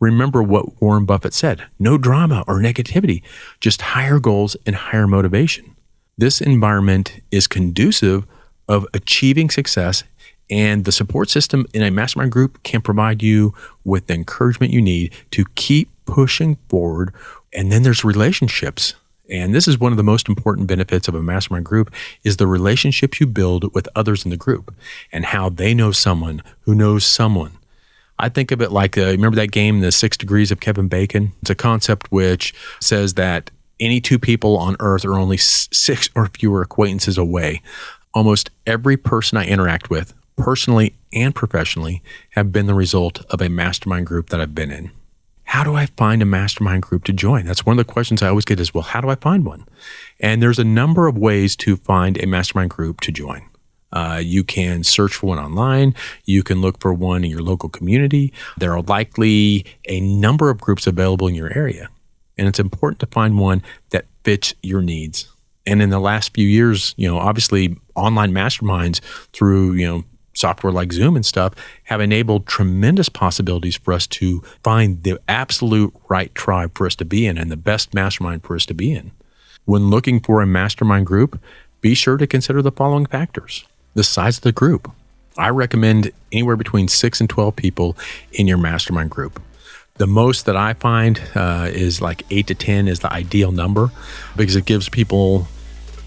Remember 0.00 0.42
what 0.42 0.82
Warren 0.82 1.04
Buffett 1.04 1.32
said 1.32 1.64
no 1.78 1.96
drama 1.96 2.44
or 2.48 2.60
negativity, 2.60 3.22
just 3.60 3.82
higher 3.82 4.18
goals 4.18 4.56
and 4.66 4.74
higher 4.74 5.06
motivation. 5.06 5.76
This 6.18 6.40
environment 6.40 7.20
is 7.30 7.46
conducive 7.46 8.26
of 8.68 8.86
achieving 8.94 9.50
success 9.50 10.04
and 10.52 10.84
the 10.84 10.92
support 10.92 11.30
system 11.30 11.66
in 11.72 11.82
a 11.82 11.90
mastermind 11.90 12.30
group 12.30 12.62
can 12.62 12.82
provide 12.82 13.22
you 13.22 13.54
with 13.84 14.06
the 14.06 14.14
encouragement 14.14 14.72
you 14.72 14.82
need 14.82 15.14
to 15.30 15.46
keep 15.54 15.88
pushing 16.04 16.56
forward. 16.68 17.14
And 17.54 17.72
then 17.72 17.82
there's 17.82 18.04
relationships. 18.04 18.94
And 19.30 19.54
this 19.54 19.66
is 19.66 19.78
one 19.78 19.92
of 19.92 19.96
the 19.96 20.02
most 20.02 20.28
important 20.28 20.66
benefits 20.66 21.08
of 21.08 21.14
a 21.14 21.22
mastermind 21.22 21.64
group 21.64 21.90
is 22.22 22.36
the 22.36 22.46
relationships 22.46 23.18
you 23.18 23.26
build 23.26 23.72
with 23.74 23.88
others 23.96 24.26
in 24.26 24.30
the 24.30 24.36
group 24.36 24.74
and 25.10 25.24
how 25.24 25.48
they 25.48 25.72
know 25.72 25.90
someone 25.90 26.42
who 26.60 26.74
knows 26.74 27.06
someone. 27.06 27.52
I 28.18 28.28
think 28.28 28.50
of 28.50 28.60
it 28.60 28.70
like 28.70 28.98
uh, 28.98 29.06
remember 29.06 29.36
that 29.36 29.52
game, 29.52 29.80
The 29.80 29.90
Six 29.90 30.18
Degrees 30.18 30.50
of 30.50 30.60
Kevin 30.60 30.86
Bacon? 30.86 31.32
It's 31.40 31.50
a 31.50 31.54
concept 31.54 32.12
which 32.12 32.52
says 32.78 33.14
that 33.14 33.50
any 33.82 34.00
two 34.00 34.18
people 34.18 34.56
on 34.56 34.76
earth 34.80 35.04
are 35.04 35.18
only 35.18 35.36
six 35.36 36.08
or 36.14 36.28
fewer 36.28 36.62
acquaintances 36.62 37.18
away. 37.18 37.60
Almost 38.14 38.50
every 38.66 38.96
person 38.96 39.36
I 39.36 39.46
interact 39.46 39.90
with, 39.90 40.14
personally 40.36 40.94
and 41.12 41.34
professionally, 41.34 42.02
have 42.30 42.52
been 42.52 42.66
the 42.66 42.74
result 42.74 43.24
of 43.28 43.40
a 43.42 43.48
mastermind 43.48 44.06
group 44.06 44.30
that 44.30 44.40
I've 44.40 44.54
been 44.54 44.70
in. 44.70 44.92
How 45.44 45.64
do 45.64 45.74
I 45.74 45.86
find 45.86 46.22
a 46.22 46.26
mastermind 46.26 46.82
group 46.82 47.04
to 47.04 47.12
join? 47.12 47.44
That's 47.44 47.66
one 47.66 47.78
of 47.78 47.84
the 47.84 47.92
questions 47.92 48.22
I 48.22 48.28
always 48.28 48.44
get 48.44 48.60
is, 48.60 48.72
well, 48.72 48.84
how 48.84 49.00
do 49.00 49.10
I 49.10 49.16
find 49.16 49.44
one? 49.44 49.66
And 50.20 50.40
there's 50.40 50.58
a 50.58 50.64
number 50.64 51.08
of 51.08 51.18
ways 51.18 51.56
to 51.56 51.76
find 51.76 52.22
a 52.22 52.26
mastermind 52.26 52.70
group 52.70 53.00
to 53.00 53.12
join. 53.12 53.42
Uh, 53.92 54.20
you 54.22 54.44
can 54.44 54.84
search 54.84 55.14
for 55.14 55.26
one 55.26 55.38
online. 55.38 55.94
You 56.24 56.42
can 56.42 56.62
look 56.62 56.80
for 56.80 56.94
one 56.94 57.24
in 57.24 57.30
your 57.30 57.42
local 57.42 57.68
community. 57.68 58.32
There 58.56 58.72
are 58.72 58.80
likely 58.82 59.66
a 59.86 60.00
number 60.00 60.48
of 60.48 60.60
groups 60.60 60.86
available 60.86 61.26
in 61.26 61.34
your 61.34 61.52
area. 61.52 61.90
And 62.38 62.48
it's 62.48 62.58
important 62.58 63.00
to 63.00 63.06
find 63.06 63.38
one 63.38 63.62
that 63.90 64.06
fits 64.24 64.54
your 64.62 64.82
needs. 64.82 65.28
And 65.66 65.80
in 65.80 65.90
the 65.90 66.00
last 66.00 66.34
few 66.34 66.46
years, 66.46 66.94
you 66.96 67.08
know, 67.08 67.18
obviously 67.18 67.76
online 67.94 68.32
masterminds 68.32 69.00
through, 69.32 69.74
you 69.74 69.86
know, 69.86 70.04
software 70.34 70.72
like 70.72 70.92
Zoom 70.92 71.14
and 71.14 71.26
stuff 71.26 71.54
have 71.84 72.00
enabled 72.00 72.46
tremendous 72.46 73.08
possibilities 73.08 73.76
for 73.76 73.92
us 73.92 74.06
to 74.06 74.40
find 74.62 75.02
the 75.02 75.20
absolute 75.28 75.94
right 76.08 76.34
tribe 76.34 76.76
for 76.76 76.86
us 76.86 76.96
to 76.96 77.04
be 77.04 77.26
in 77.26 77.36
and 77.38 77.50
the 77.50 77.56
best 77.56 77.94
mastermind 77.94 78.42
for 78.42 78.56
us 78.56 78.66
to 78.66 78.74
be 78.74 78.92
in. 78.92 79.12
When 79.64 79.90
looking 79.90 80.20
for 80.20 80.40
a 80.40 80.46
mastermind 80.46 81.06
group, 81.06 81.40
be 81.80 81.94
sure 81.94 82.16
to 82.16 82.26
consider 82.26 82.62
the 82.62 82.72
following 82.72 83.06
factors 83.06 83.64
the 83.94 84.02
size 84.02 84.38
of 84.38 84.42
the 84.42 84.52
group. 84.52 84.90
I 85.36 85.48
recommend 85.48 86.10
anywhere 86.30 86.56
between 86.56 86.88
six 86.88 87.20
and 87.20 87.28
12 87.28 87.56
people 87.56 87.96
in 88.32 88.46
your 88.46 88.58
mastermind 88.58 89.10
group. 89.10 89.40
The 90.02 90.08
most 90.08 90.46
that 90.46 90.56
I 90.56 90.72
find 90.72 91.22
uh, 91.36 91.68
is 91.70 92.00
like 92.00 92.24
eight 92.30 92.48
to 92.48 92.56
10 92.56 92.88
is 92.88 92.98
the 92.98 93.12
ideal 93.12 93.52
number 93.52 93.92
because 94.34 94.56
it 94.56 94.64
gives 94.64 94.88
people 94.88 95.46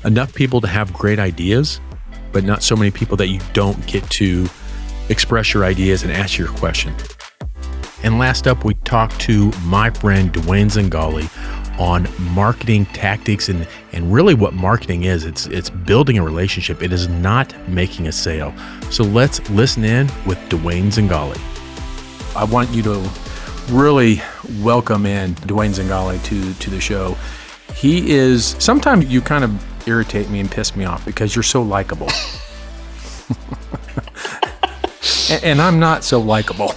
enough 0.04 0.34
people 0.34 0.60
to 0.60 0.68
have 0.68 0.92
great 0.92 1.18
ideas, 1.18 1.80
but 2.34 2.44
not 2.44 2.62
so 2.62 2.76
many 2.76 2.92
people 2.92 3.16
that 3.16 3.30
you 3.30 3.40
don't 3.54 3.88
get 3.88 4.04
to 4.10 4.50
express 5.08 5.54
your 5.54 5.64
ideas 5.64 6.04
and 6.04 6.12
ask 6.12 6.38
your 6.38 6.50
question. 6.50 6.94
And 8.04 8.20
last 8.20 8.48
up, 8.48 8.66
we 8.66 8.74
talked 8.84 9.18
to 9.22 9.54
my 9.64 9.92
friend 9.92 10.34
Dwayne 10.34 10.70
Zingali 10.70 11.30
on 11.80 12.06
marketing 12.34 12.88
tactics 12.88 13.48
and, 13.48 13.66
and 13.94 14.14
really 14.14 14.34
what 14.34 14.54
marketing 14.54 15.06
is. 15.06 15.24
It's 15.24 15.48
it's 15.48 15.70
building 15.70 16.18
a 16.18 16.22
relationship. 16.22 16.84
It 16.84 16.92
is 16.92 17.08
not 17.08 17.56
making 17.70 18.10
a 18.10 18.12
sale. 18.12 18.54
So 18.92 19.06
let's 19.06 19.50
listen 19.52 19.86
in 19.86 20.08
with 20.26 20.38
Dwayne 20.50 20.92
Zingali. 20.92 21.40
I 22.36 22.44
want 22.44 22.70
you 22.72 22.84
to 22.84 23.10
really 23.70 24.22
welcome 24.62 25.06
in 25.06 25.36
Dwayne 25.36 25.74
Zingali 25.74 26.24
to 26.26 26.54
to 26.54 26.70
the 26.70 26.80
show. 26.80 27.18
He 27.74 28.12
is 28.12 28.56
sometimes 28.60 29.06
you 29.06 29.22
kind 29.22 29.44
of 29.44 29.88
irritate 29.88 30.30
me 30.30 30.40
and 30.40 30.50
piss 30.50 30.76
me 30.76 30.86
off 30.86 31.06
because 31.06 31.36
you're 31.36 31.44
so 31.44 31.62
likable. 31.62 32.10
and, 35.30 35.44
and, 35.44 35.62
I'm 35.62 35.80
not 35.80 36.04
so 36.04 36.20
likable. 36.20 36.74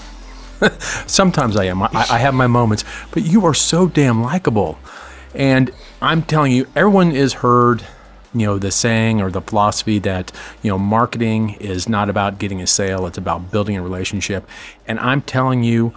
sometimes 1.07 1.57
I 1.57 1.65
am. 1.65 1.83
I, 1.83 1.89
I 1.93 2.19
have 2.19 2.35
my 2.35 2.47
moments, 2.47 2.85
but 3.11 3.23
you 3.23 3.45
are 3.47 3.55
so 3.55 3.87
damn 3.87 4.23
likable. 4.23 4.79
And 5.35 5.71
I'm 6.01 6.23
telling 6.23 6.53
you, 6.53 6.67
everyone 6.75 7.13
is 7.13 7.35
heard 7.35 7.85
you 8.35 8.47
know 8.47 8.59
the 8.59 8.71
saying 8.71 9.23
or 9.23 9.31
the 9.31 9.41
philosophy 9.41 9.99
that 9.99 10.31
you 10.63 10.71
know 10.71 10.79
marketing 10.79 11.51
is 11.61 11.89
not 11.89 12.11
about 12.11 12.39
getting 12.39 12.61
a 12.61 12.67
sale 12.67 13.07
it's 13.07 13.17
about 13.17 13.51
building 13.51 13.75
a 13.75 13.83
relationship 13.83 14.47
and 14.87 15.01
i'm 15.01 15.23
telling 15.23 15.63
you 15.63 15.95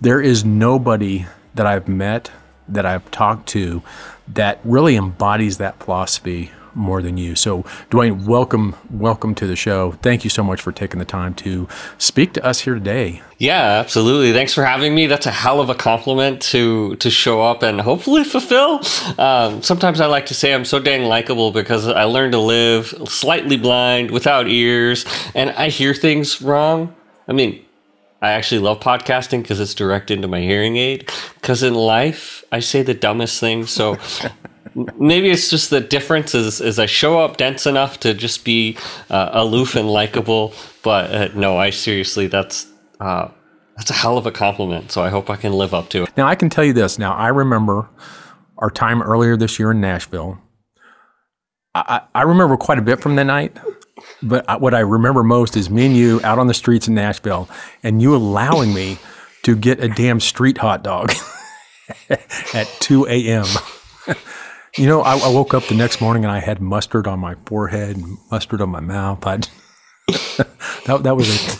there 0.00 0.20
is 0.20 0.44
nobody 0.44 1.26
that 1.54 1.66
I've 1.66 1.88
met, 1.88 2.30
that 2.68 2.84
I've 2.84 3.10
talked 3.10 3.48
to, 3.50 3.82
that 4.28 4.60
really 4.64 4.96
embodies 4.96 5.58
that 5.58 5.82
philosophy 5.82 6.50
more 6.74 7.00
than 7.00 7.16
you. 7.16 7.34
So, 7.34 7.62
Dwayne, 7.90 8.26
welcome, 8.26 8.76
welcome 8.90 9.34
to 9.36 9.46
the 9.46 9.56
show. 9.56 9.92
Thank 9.92 10.24
you 10.24 10.30
so 10.30 10.44
much 10.44 10.60
for 10.60 10.72
taking 10.72 10.98
the 10.98 11.06
time 11.06 11.34
to 11.36 11.66
speak 11.96 12.34
to 12.34 12.44
us 12.44 12.60
here 12.60 12.74
today. 12.74 13.22
Yeah, 13.38 13.62
absolutely. 13.62 14.32
Thanks 14.32 14.52
for 14.52 14.64
having 14.64 14.94
me. 14.94 15.06
That's 15.06 15.26
a 15.26 15.30
hell 15.30 15.60
of 15.60 15.70
a 15.70 15.74
compliment 15.74 16.42
to 16.42 16.96
to 16.96 17.10
show 17.10 17.42
up 17.42 17.62
and 17.62 17.80
hopefully 17.80 18.24
fulfill. 18.24 18.80
Um, 19.18 19.62
sometimes 19.62 20.00
I 20.00 20.06
like 20.06 20.26
to 20.26 20.34
say 20.34 20.52
I'm 20.54 20.64
so 20.66 20.78
dang 20.78 21.04
likable 21.04 21.50
because 21.50 21.88
I 21.88 22.04
learned 22.04 22.32
to 22.32 22.40
live 22.40 22.94
slightly 23.08 23.56
blind, 23.56 24.10
without 24.10 24.48
ears, 24.48 25.04
and 25.34 25.50
I 25.50 25.70
hear 25.70 25.94
things 25.94 26.42
wrong. 26.42 26.94
I 27.28 27.32
mean, 27.32 27.64
I 28.22 28.30
actually 28.30 28.60
love 28.60 28.80
podcasting 28.80 29.42
because 29.42 29.60
it's 29.60 29.74
direct 29.74 30.10
into 30.10 30.28
my 30.28 30.40
hearing 30.40 30.76
aid. 30.76 31.10
Because 31.34 31.62
in 31.62 31.74
life, 31.74 32.44
I 32.50 32.60
say 32.60 32.82
the 32.82 32.94
dumbest 32.94 33.40
things. 33.40 33.70
So 33.70 33.98
maybe 34.98 35.30
it's 35.30 35.50
just 35.50 35.70
the 35.70 35.80
difference 35.80 36.34
is, 36.34 36.60
is 36.60 36.78
I 36.78 36.86
show 36.86 37.20
up 37.20 37.36
dense 37.36 37.66
enough 37.66 38.00
to 38.00 38.14
just 38.14 38.44
be 38.44 38.76
uh, 39.10 39.30
aloof 39.32 39.76
and 39.76 39.90
likable. 39.90 40.54
But 40.82 41.14
uh, 41.14 41.28
no, 41.34 41.58
I 41.58 41.70
seriously, 41.70 42.26
that's 42.26 42.66
uh, 43.00 43.28
that's 43.76 43.90
a 43.90 43.94
hell 43.94 44.16
of 44.16 44.26
a 44.26 44.32
compliment. 44.32 44.92
So 44.92 45.02
I 45.02 45.10
hope 45.10 45.28
I 45.28 45.36
can 45.36 45.52
live 45.52 45.74
up 45.74 45.90
to 45.90 46.04
it. 46.04 46.16
Now 46.16 46.26
I 46.26 46.34
can 46.34 46.48
tell 46.48 46.64
you 46.64 46.72
this. 46.72 46.98
Now 46.98 47.14
I 47.14 47.28
remember 47.28 47.88
our 48.58 48.70
time 48.70 49.02
earlier 49.02 49.36
this 49.36 49.58
year 49.58 49.70
in 49.72 49.80
Nashville. 49.80 50.40
I, 51.74 52.00
I 52.14 52.22
remember 52.22 52.56
quite 52.56 52.78
a 52.78 52.82
bit 52.82 53.02
from 53.02 53.16
the 53.16 53.24
night, 53.24 53.54
but 54.22 54.60
what 54.60 54.74
I 54.74 54.80
remember 54.80 55.22
most 55.22 55.56
is 55.56 55.70
me 55.70 55.86
and 55.86 55.96
you 55.96 56.20
out 56.22 56.38
on 56.38 56.46
the 56.46 56.54
streets 56.54 56.88
in 56.88 56.94
Nashville, 56.94 57.48
and 57.82 58.02
you 58.02 58.14
allowing 58.14 58.74
me 58.74 58.98
to 59.42 59.56
get 59.56 59.82
a 59.82 59.88
damn 59.88 60.20
street 60.20 60.58
hot 60.58 60.82
dog 60.82 61.12
at 62.54 62.66
2 62.80 63.06
a.m. 63.06 63.46
You 64.78 64.86
know, 64.86 65.00
I, 65.00 65.16
I, 65.16 65.28
woke 65.30 65.54
up 65.54 65.64
the 65.68 65.74
next 65.74 66.02
morning 66.02 66.22
and 66.22 66.30
I 66.30 66.38
had 66.38 66.60
mustard 66.60 67.06
on 67.06 67.18
my 67.18 67.34
forehead 67.46 67.96
and 67.96 68.18
mustard 68.30 68.60
on 68.60 68.68
my 68.68 68.80
mouth. 68.80 69.24
That 70.84 71.02
that 71.02 71.16
was 71.16 71.28
a 71.28 71.58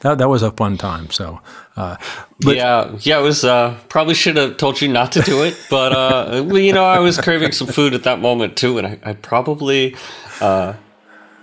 that, 0.00 0.18
that 0.18 0.28
was 0.28 0.42
a 0.42 0.50
fun 0.50 0.76
time. 0.76 1.08
So, 1.10 1.40
uh, 1.76 1.96
but, 2.40 2.56
yeah, 2.56 2.94
yeah, 3.00 3.20
it 3.20 3.22
was. 3.22 3.42
Uh, 3.42 3.78
probably 3.88 4.12
should 4.12 4.36
have 4.36 4.58
told 4.58 4.82
you 4.82 4.88
not 4.88 5.12
to 5.12 5.22
do 5.22 5.44
it, 5.44 5.58
but 5.70 5.92
uh, 5.92 6.44
you 6.52 6.74
know, 6.74 6.84
I 6.84 6.98
was 6.98 7.18
craving 7.18 7.52
some 7.52 7.68
food 7.68 7.94
at 7.94 8.02
that 8.02 8.20
moment 8.20 8.56
too, 8.56 8.76
and 8.76 8.86
I, 8.86 8.98
I 9.02 9.12
probably 9.14 9.96
uh, 10.42 10.74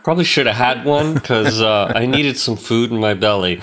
probably 0.04 0.24
should 0.24 0.46
have 0.46 0.56
had 0.56 0.86
one 0.86 1.14
because 1.14 1.62
uh, 1.62 1.92
I 1.96 2.06
needed 2.06 2.38
some 2.38 2.58
food 2.58 2.92
in 2.92 3.00
my 3.00 3.14
belly. 3.14 3.62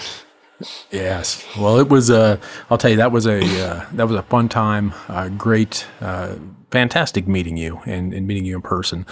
Yes. 0.90 1.46
Well, 1.56 1.78
it 1.78 1.88
was. 1.88 2.10
Uh, 2.10 2.36
I'll 2.70 2.78
tell 2.78 2.90
you 2.90 2.96
that 2.96 3.12
was 3.12 3.26
a 3.26 3.40
uh, 3.40 3.86
that 3.92 4.06
was 4.06 4.16
a 4.16 4.22
fun 4.22 4.48
time. 4.48 4.92
Uh, 5.08 5.28
great, 5.28 5.86
uh, 6.00 6.36
fantastic 6.70 7.26
meeting 7.26 7.56
you 7.56 7.80
and, 7.86 8.12
and 8.12 8.26
meeting 8.26 8.44
you 8.44 8.56
in 8.56 8.62
person. 8.62 9.06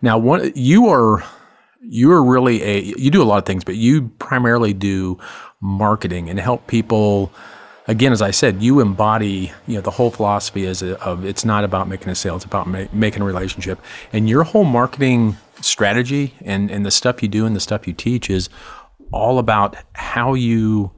Now, 0.00 0.16
one 0.18 0.52
you 0.54 0.88
are 0.88 1.22
you 1.80 2.10
are 2.12 2.24
really 2.24 2.62
a 2.62 2.80
you 2.80 3.10
do 3.10 3.22
a 3.22 3.24
lot 3.24 3.38
of 3.38 3.44
things, 3.44 3.64
but 3.64 3.76
you 3.76 4.08
primarily 4.18 4.72
do 4.72 5.18
marketing 5.60 6.30
and 6.30 6.38
help 6.38 6.66
people. 6.66 7.32
Again, 7.86 8.12
as 8.12 8.22
I 8.22 8.30
said, 8.30 8.62
you 8.62 8.80
embody 8.80 9.52
you 9.66 9.74
know 9.74 9.80
the 9.80 9.90
whole 9.90 10.10
philosophy 10.10 10.64
is 10.64 10.82
of 10.82 11.24
it's 11.24 11.44
not 11.44 11.64
about 11.64 11.86
making 11.88 12.08
a 12.08 12.14
sale; 12.14 12.36
it's 12.36 12.44
about 12.44 12.66
ma- 12.66 12.86
making 12.92 13.22
a 13.22 13.26
relationship. 13.26 13.78
And 14.12 14.28
your 14.28 14.44
whole 14.44 14.64
marketing 14.64 15.36
strategy 15.60 16.34
and 16.40 16.70
and 16.70 16.84
the 16.86 16.90
stuff 16.90 17.22
you 17.22 17.28
do 17.28 17.44
and 17.46 17.54
the 17.54 17.60
stuff 17.60 17.86
you 17.86 17.92
teach 17.92 18.30
is 18.30 18.48
all 19.12 19.38
about 19.38 19.76
how 19.94 20.34
you 20.34 20.92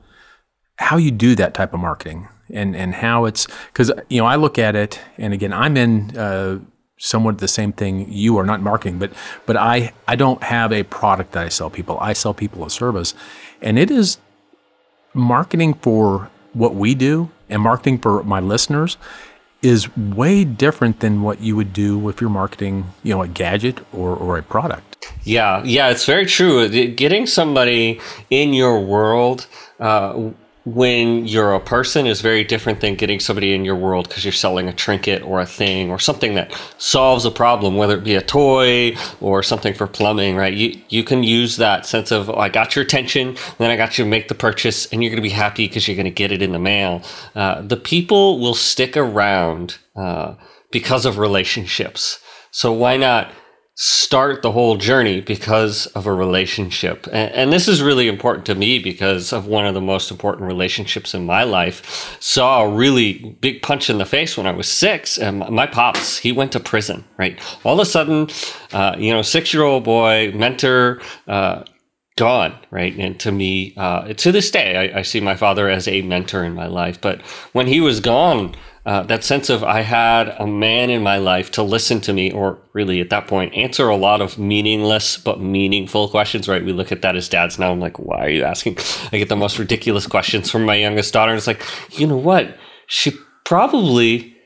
how 0.79 0.97
you 0.97 1.11
do 1.11 1.35
that 1.35 1.55
type 1.55 1.75
of 1.75 1.81
marketing 1.81 2.29
and 2.51 2.77
and 2.77 2.95
how 2.95 3.25
it's 3.25 3.47
because 3.73 3.91
you 4.09 4.21
know 4.21 4.27
I 4.27 4.37
look 4.37 4.59
at 4.59 4.77
it 4.77 5.01
and 5.19 5.33
again 5.33 5.53
I'm 5.53 5.77
in 5.77 6.17
uh, 6.17 6.61
somewhat 6.99 7.39
the 7.39 7.49
same 7.49 7.73
thing 7.73 8.11
you 8.11 8.39
are 8.39 8.45
not 8.45 8.61
marketing 8.63 8.99
but 8.99 9.13
but 9.45 9.57
I 9.57 9.93
I 10.07 10.17
don't 10.17 10.43
have 10.43 10.73
a 10.73 10.83
product 10.85 11.33
that 11.33 11.45
I 11.47 11.49
sell 11.49 11.71
people 11.71 11.99
I 12.01 12.13
sell 12.13 12.35
people 12.35 12.65
a 12.65 12.71
service 12.71 13.15
and 13.61 13.79
it 13.79 13.91
is 13.91 14.19
marketing 15.15 15.75
for 15.75 16.31
what 16.57 16.75
we 16.75 16.95
do 16.95 17.31
and 17.49 17.63
marketing 17.63 17.99
for 17.99 18.23
my 18.25 18.41
listeners 18.41 18.97
is 19.63 19.95
way 19.97 20.45
different 20.45 21.01
than 21.01 21.23
what 21.23 21.41
you 21.41 21.57
would 21.57 21.73
do 21.73 22.09
if 22.09 22.21
you're 22.21 22.31
marketing, 22.31 22.87
you 23.03 23.15
know, 23.15 23.23
a 23.23 23.29
gadget 23.29 23.81
or, 23.93 24.15
or 24.15 24.39
a 24.39 24.43
product. 24.43 24.97
Yeah, 25.25 25.63
yeah, 25.65 25.89
it's 25.89 26.05
very 26.05 26.27
true. 26.27 26.69
Getting 26.69 27.27
somebody 27.27 28.01
in 28.31 28.53
your 28.55 28.81
world 28.81 29.47
uh, 29.81 30.31
when 30.67 31.25
you're 31.29 31.55
a 31.55 31.61
person 31.61 32.07
is 32.07 32.21
very 32.21 32.43
different 32.43 32.81
than 32.81 32.97
getting 32.97 33.21
somebody 33.21 33.55
in 33.55 33.65
your 33.65 33.77
world 33.77 34.09
because 34.09 34.25
you're 34.25 34.33
selling 34.33 34.69
a 34.69 34.73
trinket 34.73 35.23
or 35.23 35.41
a 35.41 35.47
thing 35.47 35.93
or 35.93 35.99
something 36.01 36.35
that 36.35 36.53
solves 36.77 37.25
a 37.25 37.31
problem, 37.31 37.77
whether 37.77 37.97
it 37.97 38.03
be 38.03 38.17
a 38.17 38.21
toy 38.21 38.97
or 39.21 39.45
something 39.45 39.73
for 39.73 39.87
plumbing, 39.87 40.35
right? 40.35 40.53
You 40.53 40.77
you 40.89 41.05
can 41.05 41.23
use 41.23 41.57
that 41.59 41.87
sense 41.87 42.11
of 42.11 42.29
oh, 42.29 42.35
I 42.35 42.49
got 42.49 42.75
your 42.75 42.85
attention, 42.85 43.37
then 43.59 43.71
I 43.71 43.77
got 43.77 43.97
you 43.97 44.05
to 44.05 44.11
make 44.11 44.27
the 44.27 44.35
purchase, 44.35 44.87
and 44.87 45.03
you're 45.03 45.11
going 45.11 45.23
to 45.23 45.29
be 45.29 45.31
happy 45.31 45.69
because 45.69 45.87
you're 45.87 45.97
going 45.97 46.05
to 46.05 46.11
get 46.11 46.33
it 46.33 46.43
in 46.43 46.51
the 46.51 46.59
mail. 46.59 47.01
Uh, 47.37 47.63
the 47.63 47.77
people 47.77 48.41
will 48.41 48.55
stick 48.55 48.97
around 48.97 49.79
uh, 49.95 50.35
because 50.73 51.07
of 51.07 51.19
relationships. 51.19 52.19
So 52.51 52.73
why 52.73 52.97
not? 52.97 53.31
Start 53.79 54.41
the 54.41 54.53
whole 54.53 54.79
journey 54.79 55.21
because 55.21 55.87
of 55.89 56.07
a 56.07 56.13
relationship. 56.13 57.07
And, 57.09 57.31
and, 57.33 57.53
this 57.53 57.69
is 57.69 57.83
really 57.83 58.09
important 58.09 58.47
to 58.47 58.55
me 58.55 58.79
because 58.79 59.35
of 59.35 59.47
one 59.47 59.67
of 59.67 59.75
the 59.75 59.83
most 59.83 60.11
important 60.11 60.47
relationships 60.47 61.13
in 61.13 61.27
my 61.27 61.45
life. 61.45 62.17
Saw 62.19 62.63
a 62.63 62.75
really 62.75 63.37
big 63.43 63.61
punch 63.61 63.91
in 63.91 63.99
the 63.99 64.07
face 64.07 64.35
when 64.35 64.47
I 64.47 64.53
was 64.53 64.67
six. 64.67 65.19
And 65.19 65.41
my 65.51 65.67
pops, 65.67 66.17
he 66.17 66.33
went 66.33 66.53
to 66.53 66.61
prison, 66.61 67.05
right? 67.19 67.39
All 67.65 67.75
of 67.75 67.81
a 67.81 67.91
sudden, 67.91 68.29
uh, 68.73 68.97
you 68.99 69.13
know, 69.13 69.21
six 69.21 69.53
year 69.53 69.63
old 69.63 69.85
boy, 69.85 70.33
mentor, 70.35 71.03
uh, 71.29 71.65
gone, 72.17 72.59
right? 72.71 72.97
And 72.97 73.21
to 73.21 73.31
me, 73.31 73.75
uh, 73.77 74.15
to 74.15 74.33
this 74.33 74.51
day, 74.51 74.91
I, 74.91 75.01
I 75.01 75.03
see 75.03 75.21
my 75.21 75.37
father 75.37 75.69
as 75.69 75.87
a 75.87 76.01
mentor 76.01 76.45
in 76.45 76.55
my 76.55 76.67
life. 76.67 76.99
But 76.99 77.21
when 77.53 77.67
he 77.67 77.83
was 77.83 78.01
gone, 78.01 78.55
uh, 78.87 79.03
that 79.03 79.25
sense 79.25 79.51
of 79.51 79.65
I 79.65 79.81
had 79.81 80.29
a 80.39 80.47
man 80.47 80.91
in 80.91 81.03
my 81.03 81.19
life 81.19 81.51
to 81.53 81.65
listen 81.65 82.01
to 82.03 82.13
me, 82.13 82.31
or 82.31 82.57
really 82.73 83.01
at 83.01 83.11
that 83.11 83.27
point, 83.27 83.53
answer 83.53 83.89
a 83.89 83.97
lot 83.97 84.21
of 84.21 84.39
meaningless 84.39 85.17
but 85.17 85.41
meaningful 85.41 86.09
questions, 86.09 86.47
right? 86.47 86.65
We 86.65 86.73
look 86.73 86.93
at 86.93 87.03
that 87.03 87.17
as 87.17 87.29
dads 87.29 87.59
now. 87.59 87.73
I'm 87.73 87.81
like, 87.81 87.99
why 87.99 88.27
are 88.27 88.31
you 88.31 88.45
asking? 88.45 88.79
I 89.13 89.19
get 89.19 89.29
the 89.29 89.35
most 89.35 89.59
ridiculous 89.59 90.07
questions 90.07 90.53
from 90.53 90.65
my 90.65 90.77
youngest 90.77 91.13
daughter. 91.13 91.33
And 91.33 91.37
it's 91.37 91.49
like, 91.49 91.65
you 91.99 92.07
know 92.07 92.17
what? 92.17 92.57
She 92.87 93.11
probably, 93.45 94.37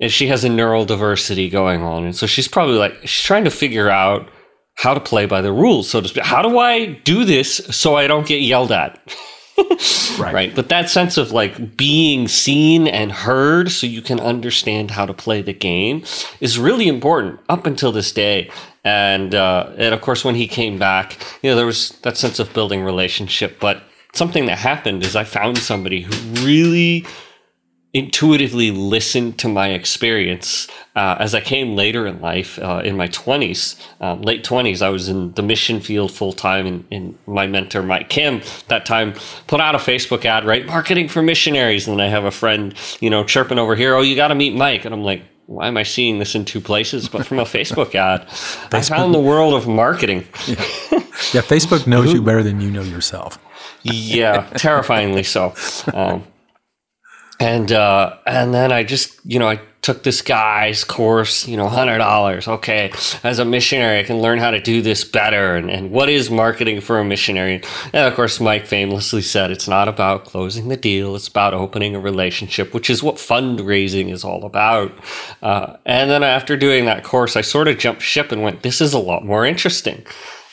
and 0.00 0.10
she 0.10 0.28
has 0.28 0.44
a 0.44 0.48
neural 0.48 0.86
diversity 0.86 1.50
going 1.50 1.82
on. 1.82 2.04
And 2.04 2.16
so 2.16 2.26
she's 2.26 2.48
probably 2.48 2.76
like, 2.76 2.94
she's 3.02 3.22
trying 3.22 3.44
to 3.44 3.50
figure 3.50 3.90
out 3.90 4.30
how 4.76 4.94
to 4.94 5.00
play 5.00 5.26
by 5.26 5.42
the 5.42 5.52
rules, 5.52 5.90
so 5.90 6.00
to 6.00 6.08
speak. 6.08 6.24
How 6.24 6.40
do 6.40 6.58
I 6.58 6.86
do 7.04 7.26
this 7.26 7.56
so 7.70 7.96
I 7.96 8.06
don't 8.06 8.26
get 8.26 8.40
yelled 8.40 8.72
at? 8.72 8.98
right. 10.18 10.34
right. 10.34 10.54
But 10.54 10.68
that 10.68 10.90
sense 10.90 11.16
of 11.16 11.32
like 11.32 11.76
being 11.76 12.28
seen 12.28 12.86
and 12.86 13.12
heard 13.12 13.70
so 13.70 13.86
you 13.86 14.02
can 14.02 14.20
understand 14.20 14.90
how 14.90 15.06
to 15.06 15.14
play 15.14 15.42
the 15.42 15.52
game 15.52 16.04
is 16.40 16.58
really 16.58 16.88
important 16.88 17.40
up 17.48 17.66
until 17.66 17.92
this 17.92 18.12
day. 18.12 18.50
And 18.84 19.34
uh, 19.34 19.70
and 19.76 19.94
of 19.94 20.00
course 20.00 20.24
when 20.24 20.34
he 20.34 20.46
came 20.46 20.78
back, 20.78 21.18
you 21.42 21.50
know, 21.50 21.56
there 21.56 21.66
was 21.66 21.90
that 22.02 22.16
sense 22.16 22.38
of 22.38 22.52
building 22.52 22.82
relationship. 22.82 23.60
But 23.60 23.82
something 24.12 24.46
that 24.46 24.58
happened 24.58 25.04
is 25.04 25.16
I 25.16 25.24
found 25.24 25.58
somebody 25.58 26.02
who 26.02 26.12
really 26.44 27.06
intuitively 27.92 28.70
listened 28.70 29.36
to 29.38 29.48
my 29.48 29.70
experience 29.70 30.68
uh, 30.94 31.16
as 31.18 31.34
I 31.34 31.40
came 31.40 31.74
later 31.74 32.06
in 32.06 32.20
life, 32.20 32.58
uh, 32.60 32.82
in 32.84 32.96
my 32.96 33.08
20s, 33.08 33.80
um, 34.00 34.22
late 34.22 34.44
20s. 34.44 34.80
I 34.80 34.90
was 34.90 35.08
in 35.08 35.32
the 35.32 35.42
mission 35.42 35.80
field 35.80 36.12
full 36.12 36.32
time, 36.32 36.66
and, 36.66 36.84
and, 36.92 37.18
my 37.26 37.46
mentor, 37.46 37.82
Mike 37.82 38.08
Kim, 38.08 38.42
that 38.68 38.86
time 38.86 39.14
put 39.46 39.60
out 39.60 39.74
a 39.74 39.78
Facebook 39.78 40.24
ad, 40.24 40.44
right? 40.44 40.66
Marketing 40.66 41.08
for 41.08 41.22
missionaries. 41.22 41.88
And 41.88 42.00
I 42.00 42.08
have 42.08 42.24
a 42.24 42.30
friend, 42.30 42.74
you 43.00 43.10
know, 43.10 43.24
chirping 43.24 43.58
over 43.58 43.74
here, 43.74 43.94
oh, 43.94 44.02
you 44.02 44.14
got 44.14 44.28
to 44.28 44.34
meet 44.34 44.54
Mike. 44.54 44.84
And 44.84 44.94
I'm 44.94 45.02
like, 45.02 45.22
why 45.46 45.66
am 45.66 45.76
I 45.76 45.82
seeing 45.82 46.20
this 46.20 46.36
in 46.36 46.44
two 46.44 46.60
places? 46.60 47.08
But 47.08 47.26
from 47.26 47.40
a 47.40 47.44
Facebook 47.44 47.94
ad, 47.96 48.28
Facebook. 48.28 48.74
I 48.74 48.82
found 48.82 49.12
the 49.12 49.20
world 49.20 49.54
of 49.54 49.66
marketing. 49.66 50.26
yeah. 50.46 50.54
yeah, 51.32 51.42
Facebook 51.42 51.88
knows 51.88 52.12
you 52.12 52.22
better 52.22 52.42
than 52.42 52.60
you 52.60 52.70
know 52.70 52.82
yourself. 52.82 53.38
yeah, 53.82 54.48
terrifyingly 54.56 55.24
so. 55.24 55.54
Um, 55.92 56.24
and 57.40 57.72
uh, 57.72 58.16
and 58.26 58.54
then 58.54 58.70
I 58.70 58.84
just 58.84 59.18
you 59.24 59.38
know 59.38 59.48
I 59.48 59.60
took 59.82 60.02
this 60.02 60.20
guy's 60.20 60.84
course, 60.84 61.48
you 61.48 61.56
know, 61.56 61.66
hundred 61.66 61.98
dollars. 61.98 62.46
Okay, 62.46 62.92
as 63.24 63.38
a 63.38 63.44
missionary, 63.46 63.98
I 63.98 64.02
can 64.02 64.20
learn 64.20 64.38
how 64.38 64.50
to 64.50 64.60
do 64.60 64.82
this 64.82 65.04
better. 65.04 65.56
And, 65.56 65.70
and 65.70 65.90
what 65.90 66.10
is 66.10 66.30
marketing 66.30 66.82
for 66.82 66.98
a 66.98 67.04
missionary? 67.04 67.62
And 67.94 68.06
of 68.06 68.14
course, 68.14 68.40
Mike 68.40 68.66
famously 68.66 69.22
said 69.22 69.50
it's 69.50 69.68
not 69.68 69.88
about 69.88 70.26
closing 70.26 70.68
the 70.68 70.76
deal; 70.76 71.16
it's 71.16 71.28
about 71.28 71.54
opening 71.54 71.96
a 71.96 72.00
relationship, 72.00 72.74
which 72.74 72.90
is 72.90 73.02
what 73.02 73.16
fundraising 73.16 74.12
is 74.12 74.22
all 74.22 74.44
about. 74.44 74.92
Uh, 75.42 75.76
and 75.86 76.10
then 76.10 76.22
after 76.22 76.58
doing 76.58 76.84
that 76.84 77.04
course, 77.04 77.36
I 77.36 77.40
sort 77.40 77.68
of 77.68 77.78
jumped 77.78 78.02
ship 78.02 78.32
and 78.32 78.42
went, 78.42 78.62
"This 78.62 78.82
is 78.82 78.92
a 78.92 78.98
lot 78.98 79.24
more 79.24 79.46
interesting." 79.46 80.04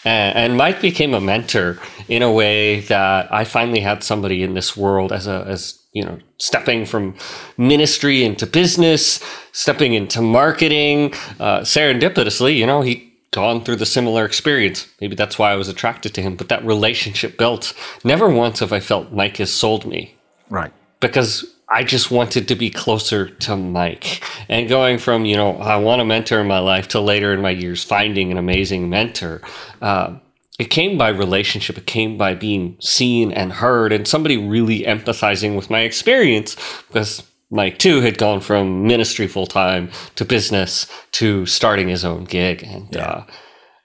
And, 0.05 0.55
Mike 0.55 0.79
became 0.79 1.13
a 1.13 1.19
mentor 1.19 1.79
in 2.07 2.21
a 2.21 2.31
way 2.31 2.79
that 2.81 3.33
I 3.33 3.43
finally 3.43 3.81
had 3.81 4.03
somebody 4.03 4.41
in 4.41 4.53
this 4.53 4.77
world 4.77 5.11
as 5.11 5.27
a 5.27 5.43
as 5.47 5.77
you 5.97 6.05
know, 6.05 6.19
stepping 6.37 6.85
from 6.85 7.15
ministry 7.57 8.23
into 8.23 8.45
business, 8.45 9.23
stepping 9.51 9.93
into 9.93 10.21
marketing. 10.21 11.13
Uh, 11.39 11.61
serendipitously, 11.61 12.55
you 12.55 12.65
know, 12.65 12.81
he 12.81 13.11
gone 13.31 13.63
through 13.63 13.75
the 13.75 13.85
similar 13.85 14.23
experience. 14.25 14.87
Maybe 15.01 15.15
that's 15.15 15.37
why 15.37 15.51
I 15.51 15.55
was 15.55 15.67
attracted 15.67 16.13
to 16.15 16.21
him. 16.21 16.35
But 16.35 16.49
that 16.49 16.65
relationship 16.65 17.37
built. 17.37 17.73
Never 18.03 18.29
once 18.29 18.59
have 18.59 18.71
I 18.71 18.79
felt 18.79 19.11
Mike 19.11 19.37
has 19.37 19.51
sold 19.51 19.85
me. 19.85 20.15
Right. 20.49 20.71
Because 20.99 21.45
I 21.69 21.83
just 21.83 22.11
wanted 22.11 22.47
to 22.47 22.55
be 22.55 22.69
closer 22.69 23.29
to 23.29 23.57
Mike. 23.57 24.23
And 24.47 24.69
going 24.69 24.99
from, 24.99 25.25
you 25.25 25.35
know, 25.35 25.57
I 25.57 25.77
want 25.77 26.01
a 26.01 26.05
mentor 26.05 26.39
in 26.39 26.47
my 26.47 26.59
life 26.59 26.87
to 26.89 27.01
later 27.01 27.33
in 27.33 27.41
my 27.41 27.49
years 27.49 27.83
finding 27.83 28.31
an 28.31 28.37
amazing 28.37 28.89
mentor. 28.89 29.41
Uh, 29.81 30.17
it 30.59 30.65
came 30.65 30.97
by 30.97 31.09
relationship. 31.09 31.77
It 31.77 31.85
came 31.85 32.17
by 32.17 32.33
being 32.33 32.77
seen 32.79 33.31
and 33.31 33.53
heard 33.53 33.91
and 33.91 34.07
somebody 34.07 34.37
really 34.37 34.81
empathizing 34.81 35.55
with 35.55 35.69
my 35.69 35.81
experience 35.81 36.55
because 36.87 37.23
Mike 37.51 37.77
too 37.77 38.01
had 38.01 38.17
gone 38.17 38.41
from 38.41 38.87
ministry 38.87 39.27
full 39.27 39.47
time 39.47 39.91
to 40.15 40.25
business 40.25 40.87
to 41.13 41.45
starting 41.45 41.87
his 41.87 42.03
own 42.03 42.25
gig. 42.25 42.63
And, 42.63 42.87
yeah. 42.91 43.07
uh, 43.07 43.25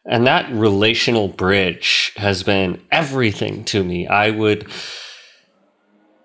and 0.07 0.27
that 0.27 0.51
relational 0.53 1.29
bridge 1.29 2.13
has 2.17 2.43
been 2.43 2.83
everything 2.91 3.65
to 3.67 3.85
me. 3.85 4.07
I 4.07 4.31
would 4.31 4.67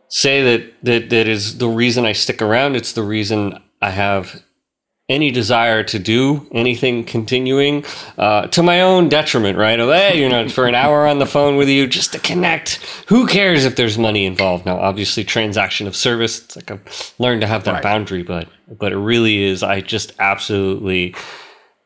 say 0.07 0.43
that, 0.43 0.73
that 0.83 1.09
that 1.09 1.27
is 1.27 1.57
the 1.57 1.67
reason 1.67 2.05
I 2.05 2.13
stick 2.13 2.41
around. 2.41 2.75
It's 2.75 2.93
the 2.93 3.03
reason 3.03 3.61
I 3.81 3.91
have 3.91 4.41
any 5.09 5.31
desire 5.31 5.83
to 5.85 5.99
do 5.99 6.45
anything 6.51 7.03
continuing 7.03 7.85
uh, 8.17 8.47
to 8.47 8.61
my 8.61 8.81
own 8.81 9.07
detriment, 9.07 9.57
right? 9.57 9.79
Of, 9.79 9.89
hey, 9.89 10.21
you 10.21 10.27
know, 10.27 10.49
for 10.49 10.67
an 10.67 10.75
hour 10.75 11.07
on 11.07 11.19
the 11.19 11.25
phone 11.25 11.55
with 11.55 11.69
you 11.69 11.87
just 11.87 12.11
to 12.11 12.19
connect. 12.19 12.75
Who 13.07 13.25
cares 13.25 13.63
if 13.63 13.77
there's 13.77 13.97
money 13.97 14.25
involved? 14.25 14.65
Now, 14.65 14.77
obviously, 14.77 15.23
transaction 15.23 15.87
of 15.87 15.95
service. 15.95 16.43
It's 16.43 16.55
like 16.57 16.71
I've 16.71 17.13
learned 17.19 17.41
to 17.41 17.47
have 17.47 17.63
that 17.63 17.75
right. 17.75 17.83
boundary, 17.83 18.23
but 18.23 18.49
but 18.67 18.91
it 18.91 18.97
really 18.97 19.43
is. 19.43 19.63
I 19.63 19.79
just 19.79 20.13
absolutely 20.19 21.15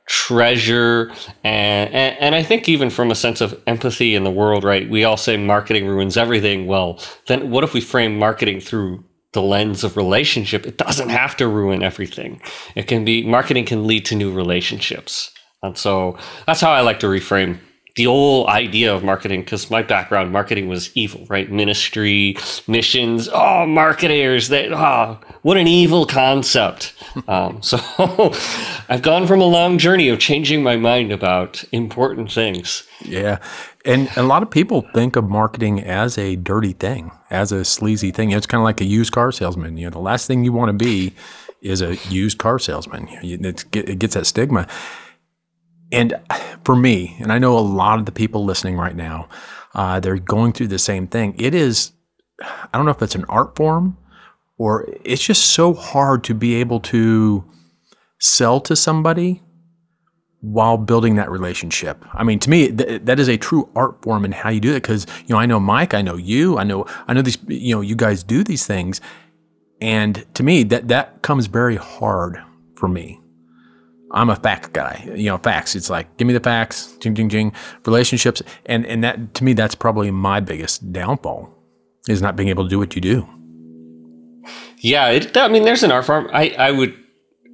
treasure 0.08 1.10
and, 1.44 1.94
and, 1.94 2.18
and 2.20 2.36
I 2.36 2.44
think 2.44 2.68
even 2.68 2.90
from 2.90 3.12
a 3.12 3.16
sense 3.16 3.40
of 3.40 3.58
empathy 3.66 4.14
in 4.14 4.26
the 4.26 4.32
world, 4.32 4.66
right? 4.66 4.90
We 4.90 5.06
all 5.06 5.16
say 5.16 5.38
marketing 5.38 5.88
ruins 5.88 6.18
everything. 6.18 6.68
Well, 6.68 7.00
then 7.28 7.50
what 7.50 7.64
if 7.64 7.74
we 7.74 7.80
frame 7.80 8.20
marketing 8.20 8.60
through 8.60 9.06
the 9.34 9.41
lens 9.41 9.84
of 9.84 9.98
relationship? 9.98 10.65
It 10.65 10.78
doesn't 10.78 11.10
have 11.10 11.38
to 11.38 11.48
ruin 11.48 11.84
everything. 11.84 12.41
It 12.76 12.88
can 12.88 13.06
be 13.06 13.26
marketing 13.26 13.65
can 13.65 13.88
lead 13.88 14.06
to 14.06 14.15
new 14.15 14.32
relationships. 14.32 15.32
And 15.63 15.78
so 15.78 16.17
that's 16.48 16.62
how 16.62 16.72
I 16.72 16.82
like 16.82 17.00
to 17.02 17.08
reframe 17.08 17.60
the 17.96 18.06
whole 18.06 18.48
idea 18.48 18.94
of 18.94 19.04
marketing 19.04 19.41
because 19.41 19.70
my 19.70 19.82
background 19.82 20.32
marketing 20.32 20.67
was 20.67 20.96
evil 20.96 21.26
right 21.28 21.52
ministry 21.52 22.38
missions 22.67 23.28
oh 23.34 23.65
marketers 23.65 24.48
that 24.48 24.72
oh 24.72 25.20
what 25.41 25.58
an 25.58 25.67
evil 25.67 26.06
concept 26.06 26.94
um, 27.28 27.62
so 27.62 27.78
i've 28.89 29.02
gone 29.02 29.28
from 29.28 29.41
a 29.41 29.46
long 29.46 29.78
journey 29.78 30.08
of 30.08 30.20
changing 30.20 30.63
my 30.63 30.78
mind 30.78 31.12
about 31.12 31.63
important 31.72 32.32
things 32.32 32.88
yeah 33.04 33.39
and 33.86 34.10
a 34.15 34.24
lot 34.24 34.44
of 34.44 34.50
people 34.50 34.86
think 34.94 35.15
of 35.15 35.30
marketing 35.30 35.82
as 35.82 36.17
a 36.17 36.36
dirty 36.36 36.74
thing 36.74 37.12
as 37.30 37.52
a 37.52 37.65
sleazy 37.65 38.12
thing. 38.12 38.32
It's 38.32 38.46
kind 38.46 38.62
of 38.62 38.65
like 38.65 38.82
a 38.82 38.86
used 38.86 39.12
car 39.12 39.32
salesman. 39.32 39.78
You 39.78 39.86
know 39.86 39.91
the 39.91 40.00
last 40.00 40.28
thing 40.28 40.44
you 40.44 40.54
want 40.54 40.70
to 40.70 40.86
be 40.86 41.13
is 41.62 41.82
a 41.82 41.96
used 42.10 42.38
car 42.38 42.60
salesman. 42.60 43.08
It 43.22 43.72
gets 43.72 44.15
that 44.15 44.26
stigma. 44.26 44.67
And 45.91 46.13
for 46.63 46.76
me, 46.76 47.17
and 47.20 47.32
I 47.32 47.38
know 47.38 47.58
a 47.58 47.60
lot 47.60 48.00
of 48.00 48.06
the 48.06 48.12
people 48.12 48.46
listening 48.46 48.78
right 48.78 48.96
now, 48.96 49.28
uh, 49.74 50.00
they're 50.00 50.17
going 50.17 50.54
through 50.54 50.67
the 50.67 50.80
same 50.80 51.08
thing. 51.08 51.36
It 51.38 51.54
is, 51.54 51.91
I 52.41 52.70
don't 52.74 52.86
know 52.86 52.91
if 52.91 53.02
it's 53.02 53.15
an 53.15 53.26
art 53.26 53.56
form 53.56 53.98
or 54.58 54.88
it's 55.04 55.24
just 55.24 55.48
so 55.48 55.74
hard 55.74 56.24
to 56.26 56.34
be 56.34 56.56
able 56.56 56.80
to 56.80 57.44
sell 58.20 58.60
to 58.62 58.76
somebody 58.76 59.41
while 60.42 60.76
building 60.76 61.16
that 61.16 61.30
relationship. 61.30 62.04
I 62.14 62.24
mean, 62.24 62.40
to 62.40 62.50
me, 62.50 62.72
th- 62.72 63.04
that 63.04 63.20
is 63.20 63.30
a 63.30 63.38
true 63.38 63.70
art 63.76 64.02
form 64.02 64.26
in 64.26 64.32
how 64.32 64.50
you 64.50 64.60
do 64.60 64.72
it. 64.72 64.82
Because 64.82 65.06
you 65.28 65.36
know, 65.36 65.40
I 65.40 65.46
know 65.46 65.60
Mike, 65.60 65.94
I 65.94 66.02
know 66.02 66.16
you, 66.16 66.58
I 66.58 66.64
know, 66.64 66.86
I 67.08 67.14
know 67.14 67.22
these. 67.22 67.38
You 67.48 67.76
know, 67.76 67.82
you 67.82 67.96
guys 67.96 68.24
do 68.24 68.44
these 68.44 68.66
things, 68.66 69.02
and 69.80 70.26
to 70.34 70.44
me, 70.44 70.64
that 70.64 70.88
that 70.90 71.22
comes 71.22 71.48
very 71.48 71.76
hard 71.76 72.42
for 72.76 72.88
me. 72.88 73.20
I'm 74.14 74.30
a 74.30 74.36
fact 74.36 74.74
guy. 74.74 75.10
You 75.16 75.30
know, 75.30 75.38
facts. 75.38 75.76
It's 75.76 75.90
like 75.90 76.18
give 76.18 76.28
me 76.28 76.34
the 76.34 76.40
facts, 76.40 76.98
jing 77.00 77.16
jing 77.16 77.30
jing. 77.30 77.54
Relationships, 77.86 78.42
and 78.66 78.86
and 78.86 79.04
that 79.04 79.34
to 79.36 79.44
me, 79.44 79.54
that's 79.54 79.76
probably 79.76 80.12
my 80.12 80.40
biggest 80.40 80.92
downfall, 80.92 81.54
is 82.10 82.22
not 82.22 82.36
being 82.36 82.50
able 82.50 82.64
to 82.64 82.70
do 82.70 82.80
what 82.80 82.96
you 82.96 83.02
do. 83.02 83.28
Yeah, 84.80 85.10
it, 85.10 85.38
I 85.38 85.48
mean, 85.48 85.64
there's 85.64 85.84
an 85.84 85.92
art 85.92 86.06
form. 86.06 86.30
I 86.34 86.50
I 86.58 86.72
would 86.72 86.96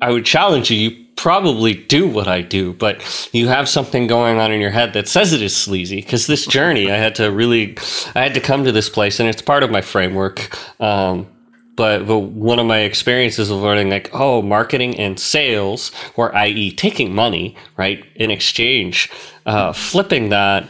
I 0.02 0.12
would 0.12 0.26
challenge 0.26 0.71
you. 0.71 0.78
You 0.78 1.06
probably 1.17 1.73
do 1.73 2.08
what 2.08 2.27
I 2.27 2.41
do, 2.41 2.73
but 2.73 3.30
you 3.34 3.49
have 3.49 3.67
something 3.67 4.08
going 4.08 4.39
on 4.39 4.51
in 4.51 4.62
your 4.62 4.69
head 4.69 4.93
that 4.93 5.10
says 5.10 5.34
it 5.34 5.41
is 5.41 5.56
sleazy. 5.56 5.97
Because 5.97 6.27
this 6.27 6.45
journey, 6.45 6.89
I 6.89 6.95
had 6.95 7.15
to 7.15 7.30
really, 7.32 7.77
I 8.15 8.21
had 8.21 8.34
to 8.36 8.39
come 8.39 8.63
to 8.63 8.71
this 8.71 8.89
place, 8.89 9.19
and 9.19 9.27
it's 9.27 9.41
part 9.41 9.63
of 9.63 9.71
my 9.71 9.82
framework. 9.82 10.58
Um, 10.80 11.27
but, 11.75 12.08
but 12.08 12.19
one 12.19 12.60
of 12.60 12.65
my 12.65 12.80
experiences 12.80 13.51
of 13.51 13.60
learning 13.60 13.89
like 13.89 14.10
oh 14.12 14.41
marketing 14.41 14.97
and 14.99 15.19
sales 15.19 15.91
or 16.15 16.36
i.e 16.36 16.71
taking 16.71 17.13
money 17.13 17.56
right 17.77 18.03
in 18.15 18.32
exchange 18.32 19.12
uh, 19.45 19.71
flipping 19.73 20.30
that 20.30 20.67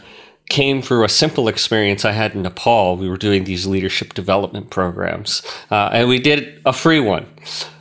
came 0.48 0.80
through 0.80 1.04
a 1.04 1.08
simple 1.08 1.46
experience 1.46 2.04
i 2.04 2.12
had 2.12 2.34
in 2.34 2.42
nepal. 2.42 2.96
We 2.96 3.08
were 3.08 3.18
doing 3.18 3.44
these 3.44 3.66
leadership 3.66 4.14
development 4.14 4.70
programs. 4.70 5.42
Uh, 5.70 5.90
and 5.92 6.08
we 6.08 6.18
did 6.18 6.60
a 6.64 6.72
free 6.72 7.00
one. 7.00 7.26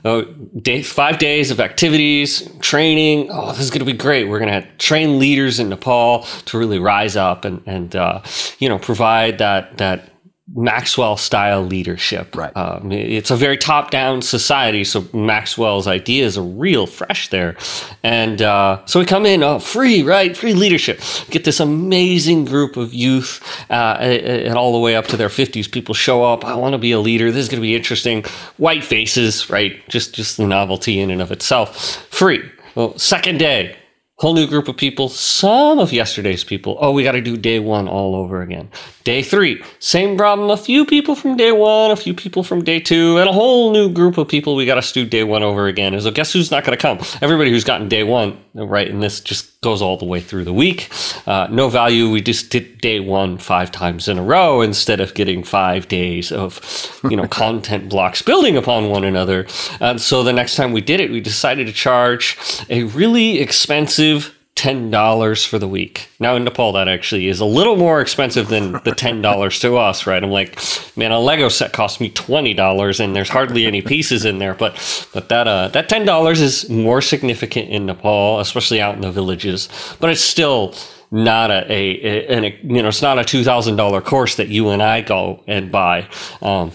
Uh, 0.03 0.23
day, 0.62 0.82
five 0.82 1.17
days 1.17 1.51
of 1.51 1.60
activities 1.60 2.49
training. 2.60 3.30
Oh 3.32 3.51
this 3.51 3.62
is 3.62 3.69
going 3.69 3.80
to 3.80 3.86
be 3.86 3.97
great. 3.97 4.27
We're 4.27 4.39
going 4.39 4.62
to 4.62 4.67
train 4.77 5.19
leaders 5.19 5.60
in 5.60 5.69
nepal 5.69 6.23
to 6.45 6.58
really 6.58 6.80
rise 6.80 7.15
up 7.15 7.45
and, 7.45 7.62
and 7.65 7.95
uh, 7.95 8.21
you 8.60 8.67
know 8.67 8.80
provide 8.80 9.38
that 9.38 9.77
that 9.77 10.16
Maxwell 10.55 11.17
style 11.17 11.62
leadership. 11.62 12.36
Right. 12.36 12.55
Um, 12.55 12.91
it's 12.91 13.31
a 13.31 13.36
very 13.36 13.57
top 13.57 13.91
down 13.91 14.21
society, 14.21 14.83
so 14.83 15.05
Maxwell's 15.13 15.88
ideas 15.88 16.38
are 16.38 16.43
real 16.43 16.88
fresh 16.88 17.29
there. 17.29 17.57
And 18.01 18.41
uh, 18.41 18.86
so 18.86 18.99
we 18.99 19.05
come 19.05 19.25
in, 19.25 19.43
oh, 19.43 19.60
free, 19.60 20.03
right? 20.03 20.36
Free 20.36 20.53
leadership. 20.53 21.01
Get 21.29 21.43
this 21.43 21.60
amazing 21.60 22.45
group 22.45 22.77
of 22.77 22.93
youth, 22.93 23.41
uh, 23.69 23.97
and 23.99 24.57
all 24.57 24.71
the 24.71 24.79
way 24.79 24.95
up 24.95 25.07
to 25.07 25.17
their 25.17 25.29
50s. 25.29 25.69
People 25.69 25.93
show 25.93 26.23
up. 26.23 26.45
I 26.45 26.55
want 26.55 26.73
to 26.73 26.79
be 26.79 26.91
a 26.91 26.99
leader. 26.99 27.31
This 27.31 27.43
is 27.43 27.49
going 27.49 27.62
to 27.62 27.67
be 27.67 27.75
interesting. 27.75 28.23
White 28.55 28.83
faces, 28.83 29.49
right? 29.49 29.88
Just, 29.89 30.15
just 30.15 30.38
the 30.38 30.47
novelty 30.47 30.99
in 30.99 31.12
and 31.12 31.21
of 31.21 31.31
itself. 31.31 32.07
Free. 32.10 32.49
Well, 32.75 32.97
second 32.97 33.39
day, 33.39 33.75
whole 34.17 34.34
new 34.34 34.47
group 34.47 34.67
of 34.67 34.75
people, 34.75 35.10
some 35.10 35.77
of 35.77 35.93
yesterday's 35.93 36.43
people. 36.43 36.77
Oh, 36.82 36.91
we 36.91 37.03
got 37.03 37.12
to 37.12 37.21
do 37.21 37.38
day 37.38 37.60
one 37.60 37.88
all 37.88 38.15
over 38.15 38.41
again. 38.41 38.69
Day 39.03 39.21
three, 39.21 39.63
same 39.80 40.17
problem. 40.17 40.49
A 40.49 40.58
few 40.58 40.86
people 40.86 41.15
from 41.15 41.38
day 41.38 41.51
one, 41.51 41.91
a 41.91 41.95
few 41.95 42.15
people 42.15 42.43
from 42.43 42.63
day 42.63 42.80
two, 42.80 43.17
and 43.19 43.30
a 43.30 43.34
whole 43.34 43.71
new 43.71 43.91
group 43.91 44.17
of 44.17 44.27
people 44.27 44.56
we 44.56 44.65
got 44.65 44.82
to 44.82 44.93
do 44.93 45.06
day 45.06 45.23
one 45.23 45.43
over 45.43 45.67
again. 45.67 45.99
So 46.01 46.10
guess 46.10 46.34
who's 46.34 46.49
not 46.49 46.63
going 46.63 46.75
to 46.75 46.82
come? 46.82 46.99
Everybody 47.21 47.51
who's 47.51 47.63
gotten 47.63 47.88
day 47.88 48.03
one, 48.03 48.43
right? 48.56 48.89
And 48.89 49.03
this 49.03 49.21
just 49.21 49.56
goes 49.61 49.81
all 49.81 49.97
the 49.97 50.05
way 50.05 50.19
through 50.19 50.43
the 50.43 50.53
week. 50.53 50.89
Uh, 51.25 51.47
no 51.49 51.69
value. 51.69 52.09
We 52.09 52.21
just 52.21 52.49
did 52.49 52.79
day 52.79 52.99
one 52.99 53.37
five 53.37 53.71
times 53.71 54.07
in 54.07 54.17
a 54.17 54.23
row 54.23 54.61
instead 54.61 54.99
of 54.99 55.13
getting 55.13 55.43
five 55.43 55.87
days 55.87 56.31
of, 56.31 56.99
you 57.09 57.17
know, 57.17 57.27
content 57.27 57.89
blocks 57.89 58.21
building 58.21 58.55
upon 58.55 58.89
one 58.89 59.03
another. 59.03 59.47
And 59.79 59.99
so 59.99 60.23
the 60.23 60.33
next 60.33 60.55
time 60.55 60.71
we 60.71 60.81
did 60.81 60.99
it, 60.99 61.11
we 61.11 61.21
decided 61.21 61.67
to 61.67 61.73
charge 61.73 62.37
a 62.69 62.83
really 62.83 63.39
expensive 63.39 63.87
expensive 63.87 64.37
$10 64.57 65.47
for 65.47 65.59
the 65.59 65.67
week. 65.67 66.09
Now 66.19 66.35
in 66.35 66.43
Nepal, 66.43 66.73
that 66.73 66.87
actually 66.87 67.27
is 67.27 67.39
a 67.39 67.45
little 67.45 67.75
more 67.75 68.01
expensive 68.01 68.47
than 68.47 68.71
the 68.71 68.79
$10 68.91 69.61
to 69.61 69.77
us, 69.77 70.07
right? 70.07 70.23
I'm 70.23 70.31
like, 70.31 70.59
man, 70.97 71.11
a 71.11 71.19
Lego 71.19 71.47
set 71.47 71.73
cost 71.73 72.01
me 72.01 72.09
$20 72.09 72.99
and 72.99 73.15
there's 73.15 73.29
hardly 73.29 73.67
any 73.67 73.83
pieces 73.83 74.25
in 74.25 74.39
there. 74.39 74.55
But, 74.55 74.73
but 75.13 75.29
that, 75.29 75.47
uh, 75.47 75.67
that 75.69 75.89
$10 75.89 76.41
is 76.41 76.69
more 76.69 77.01
significant 77.01 77.69
in 77.69 77.85
Nepal, 77.85 78.39
especially 78.39 78.81
out 78.81 78.95
in 78.95 79.01
the 79.01 79.11
villages, 79.11 79.69
but 79.99 80.09
it's 80.09 80.21
still 80.21 80.73
not 81.11 81.51
a, 81.51 81.71
a, 81.71 82.33
a, 82.33 82.45
a 82.47 82.59
you 82.63 82.81
know, 82.81 82.87
it's 82.87 83.03
not 83.03 83.19
a 83.19 83.21
$2,000 83.21 84.03
course 84.03 84.35
that 84.35 84.47
you 84.47 84.69
and 84.69 84.81
I 84.81 85.01
go 85.01 85.43
and 85.47 85.71
buy. 85.71 86.09
Um, 86.41 86.71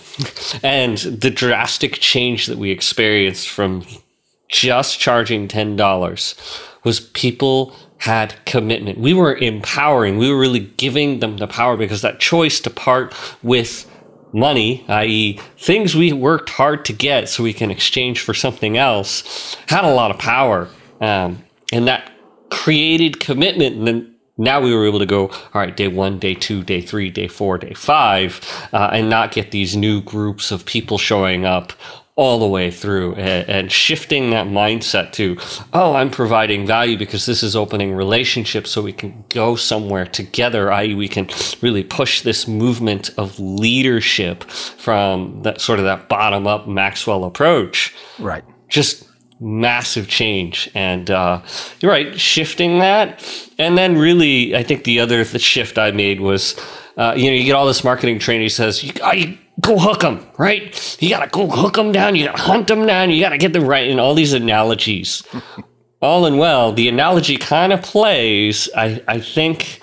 and 0.63 0.99
the 0.99 1.31
drastic 1.31 1.95
change 1.95 2.47
that 2.47 2.59
we 2.59 2.71
experienced 2.71 3.49
from 3.49 3.85
just 4.49 5.01
charging 5.01 5.49
$10 5.49 6.69
was 6.85 7.01
people 7.01 7.75
had 7.99 8.35
commitment. 8.47 8.99
We 8.99 9.15
were 9.15 9.37
empowering. 9.37 10.19
We 10.19 10.29
were 10.29 10.39
really 10.39 10.61
giving 10.61 11.21
them 11.21 11.37
the 11.37 11.47
power 11.47 11.77
because 11.77 12.03
that 12.03 12.19
choice 12.19 12.61
to 12.61 12.71
part 12.71 13.15
with 13.43 13.89
money, 14.33 14.85
i.e., 14.89 15.39
things 15.59 15.95
we 15.95 16.13
worked 16.13 16.51
hard 16.51 16.85
to 16.87 16.93
get 16.93 17.29
so 17.29 17.43
we 17.43 17.53
can 17.53 17.71
exchange 17.71 18.21
for 18.21 18.35
something 18.35 18.77
else, 18.77 19.57
had 19.69 19.85
a 19.85 19.93
lot 19.93 20.11
of 20.11 20.19
power. 20.19 20.69
Um, 21.01 21.45
and 21.73 21.87
that 21.87 22.11
created 22.51 23.21
commitment. 23.21 23.77
And 23.77 23.87
then 23.87 24.15
now 24.37 24.61
we 24.61 24.75
were 24.75 24.87
able 24.87 24.99
to 24.99 25.07
go, 25.07 25.29
all 25.29 25.61
right, 25.61 25.77
day 25.77 25.89
one, 25.89 26.19
day 26.19 26.35
two, 26.35 26.63
day 26.63 26.81
three, 26.81 27.11
day 27.11 27.29
four, 27.29 27.59
day 27.59 27.75
five, 27.75 28.41
uh, 28.73 28.91
and 28.93 29.09
not 29.09 29.33
get 29.33 29.51
these 29.51 29.77
new 29.77 30.01
groups 30.01 30.51
of 30.51 30.65
people 30.65 30.99
showing 30.99 31.45
up 31.45 31.73
all 32.15 32.39
the 32.39 32.47
way 32.47 32.71
through 32.71 33.15
and, 33.15 33.49
and, 33.49 33.73
shifting 33.73 34.31
that 34.31 34.47
mindset 34.47 35.13
to, 35.13 35.37
oh, 35.73 35.95
I'm 35.95 36.11
providing 36.11 36.67
value 36.67 36.99
because 36.99 37.25
this 37.25 37.43
is 37.43 37.57
opening 37.57 37.95
relationships 37.95 38.71
so 38.71 38.83
we 38.83 38.93
can 38.93 39.25
go 39.31 39.57
somewhere 39.57 40.05
together, 40.05 40.71
i.e., 40.73 40.95
we 40.95 41.09
can 41.09 41.31
really 41.63 41.83
push 41.83 42.21
this 42.21 42.47
movement 42.47 43.11
of 43.17 43.41
leadership 43.41 44.45
from 44.45 45.43
that 45.43 45.63
sort 45.63 45.79
of 45.79 45.87
that 45.87 46.11
bottom 46.11 46.47
up 46.47 46.69
Maxwell 46.69 47.25
approach. 47.25 47.95
Right. 48.19 48.45
Just 48.69 49.09
massive 49.41 50.07
change. 50.07 50.71
And 50.75 51.11
uh, 51.11 51.43
you're 51.81 51.91
right, 51.91 52.19
shifting 52.19 52.79
that. 52.79 53.25
And 53.59 53.77
then 53.77 53.97
really, 53.97 54.55
I 54.55 54.63
think 54.63 54.85
the 54.85 55.01
other 55.01 55.25
the 55.25 55.39
shift 55.39 55.79
I 55.79 55.91
made 55.91 56.21
was, 56.21 56.59
uh, 56.97 57.15
you 57.17 57.27
know, 57.27 57.37
you 57.37 57.45
get 57.45 57.55
all 57.55 57.67
this 57.67 57.85
marketing 57.85 58.19
training 58.19 58.51
says, 58.51 58.85
you, 58.85 58.93
you 59.15 59.39
go 59.61 59.79
hook 59.79 60.01
them, 60.01 60.27
right? 60.39 60.97
You 61.01 61.11
gotta 61.11 61.31
go 61.31 61.47
hook 61.47 61.75
them 61.75 61.93
down. 61.93 62.17
You 62.17 62.27
gotta 62.27 62.43
hunt 62.43 62.69
them 62.69 62.87
down. 62.87 63.11
You 63.11 63.21
gotta 63.21 63.39
get 63.39 63.53
them 63.53 63.67
right. 63.67 63.91
And 63.91 64.01
all 64.01 64.15
these 64.15 64.33
analogies. 64.33 65.23
all 66.01 66.27
in 66.27 66.39
well, 66.39 66.73
the 66.73 66.89
analogy 66.89 67.37
kind 67.37 67.73
of 67.73 67.83
plays. 67.83 68.69
I, 68.77 69.03
I 69.07 69.21
think 69.21 69.81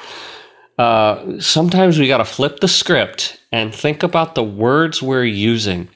uh, 0.77 1.39
sometimes 1.39 1.99
we 1.99 2.07
gotta 2.07 2.25
flip 2.25 2.59
the 2.59 2.67
script 2.67 3.39
and 3.51 3.73
think 3.73 4.03
about 4.03 4.35
the 4.35 4.43
words 4.43 5.01
we're 5.01 5.23
using. 5.23 5.89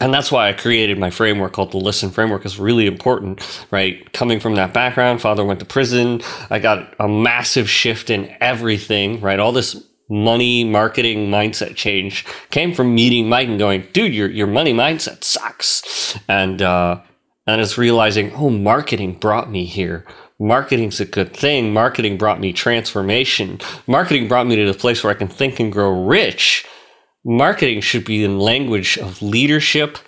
And 0.00 0.14
that's 0.14 0.32
why 0.32 0.48
I 0.48 0.54
created 0.54 0.98
my 0.98 1.10
framework 1.10 1.52
called 1.52 1.72
the 1.72 1.76
Listen 1.76 2.10
Framework 2.10 2.46
is 2.46 2.58
really 2.58 2.86
important, 2.86 3.66
right? 3.70 4.10
Coming 4.14 4.40
from 4.40 4.54
that 4.54 4.72
background, 4.72 5.20
father 5.20 5.44
went 5.44 5.60
to 5.60 5.66
prison. 5.66 6.22
I 6.48 6.58
got 6.58 6.94
a 6.98 7.06
massive 7.06 7.68
shift 7.68 8.08
in 8.08 8.34
everything, 8.40 9.20
right? 9.20 9.38
All 9.38 9.52
this 9.52 9.74
money 10.10 10.64
marketing 10.64 11.30
mindset 11.30 11.76
change 11.76 12.26
came 12.50 12.74
from 12.74 12.94
meeting 12.94 13.28
Mike 13.28 13.48
and 13.48 13.58
going, 13.58 13.86
dude, 13.92 14.12
your 14.12 14.28
your 14.28 14.46
money 14.46 14.74
mindset 14.74 15.24
sucks. 15.24 16.18
And 16.28 16.60
uh 16.60 17.00
and 17.46 17.60
it's 17.60 17.78
realizing, 17.78 18.32
oh, 18.34 18.50
marketing 18.50 19.14
brought 19.14 19.50
me 19.50 19.64
here. 19.64 20.04
Marketing's 20.38 21.00
a 21.00 21.04
good 21.04 21.34
thing. 21.36 21.72
Marketing 21.72 22.16
brought 22.16 22.40
me 22.40 22.52
transformation. 22.52 23.60
Marketing 23.86 24.28
brought 24.28 24.46
me 24.46 24.56
to 24.56 24.70
the 24.70 24.78
place 24.78 25.02
where 25.02 25.12
I 25.12 25.16
can 25.16 25.28
think 25.28 25.60
and 25.60 25.72
grow 25.72 26.06
rich. 26.06 26.66
Marketing 27.24 27.80
should 27.80 28.04
be 28.04 28.24
in 28.24 28.38
language 28.38 28.96
of 28.98 29.20
leadership 29.20 29.98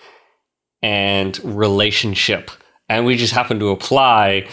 and 0.83 1.39
relationship. 1.45 2.51
And 2.89 3.05
we 3.05 3.17
just 3.17 3.35
happen 3.35 3.59
to 3.59 3.69
apply 3.69 4.49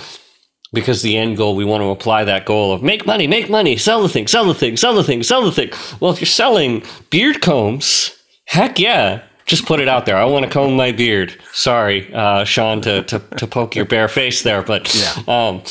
because 0.73 1.01
the 1.01 1.17
end 1.17 1.37
goal 1.37 1.55
we 1.55 1.65
want 1.65 1.81
to 1.81 1.89
apply 1.89 2.23
that 2.23 2.45
goal 2.45 2.71
of 2.71 2.83
make 2.83 3.05
money 3.05 3.27
make 3.27 3.49
money 3.49 3.75
sell 3.75 4.01
the 4.01 4.09
thing 4.09 4.27
sell 4.27 4.45
the 4.45 4.53
thing 4.53 4.77
sell 4.77 4.95
the 4.95 5.03
thing 5.03 5.23
sell 5.23 5.43
the 5.43 5.51
thing. 5.51 5.69
Well 5.99 6.11
if 6.11 6.19
you're 6.19 6.27
selling 6.27 6.83
beard 7.09 7.41
combs 7.41 8.15
heck 8.45 8.79
yeah 8.79 9.23
just 9.45 9.65
put 9.65 9.79
it 9.79 9.87
out 9.87 10.05
there. 10.05 10.15
I 10.15 10.25
want 10.25 10.45
to 10.45 10.51
comb 10.51 10.75
my 10.75 10.91
beard. 10.91 11.35
Sorry 11.53 12.13
uh, 12.13 12.43
sean 12.43 12.81
to, 12.81 13.01
to, 13.03 13.17
to 13.17 13.47
poke 13.47 13.75
your 13.75 13.85
bare 13.85 14.07
face 14.07 14.43
there 14.43 14.61
but 14.61 14.93
yeah. 14.93 15.13
um, 15.27 15.63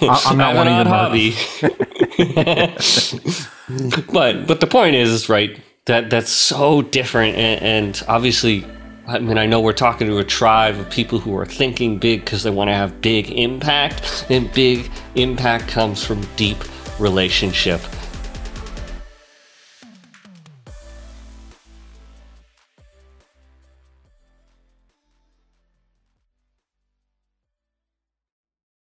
i'm 0.26 0.38
not 0.38 0.54
wanting 0.58 0.84
to 0.84 0.88
hobby 0.88 1.34
but 4.12 4.46
but 4.46 4.60
the 4.60 4.68
point 4.68 4.94
is 4.94 5.28
right 5.28 5.60
that 5.86 6.08
that's 6.08 6.30
so 6.30 6.82
different 6.82 7.36
and, 7.36 7.62
and 7.62 8.02
obviously 8.08 8.64
I 9.06 9.18
mean, 9.18 9.36
I 9.36 9.44
know 9.44 9.60
we're 9.60 9.74
talking 9.74 10.06
to 10.06 10.18
a 10.18 10.24
tribe 10.24 10.76
of 10.76 10.88
people 10.88 11.18
who 11.18 11.36
are 11.36 11.44
thinking 11.44 11.98
big 11.98 12.24
because 12.24 12.42
they 12.42 12.50
want 12.50 12.68
to 12.68 12.74
have 12.74 13.02
big 13.02 13.30
impact, 13.30 14.24
and 14.30 14.50
big 14.54 14.90
impact 15.14 15.68
comes 15.68 16.02
from 16.02 16.26
deep 16.36 16.56
relationship. 16.98 17.82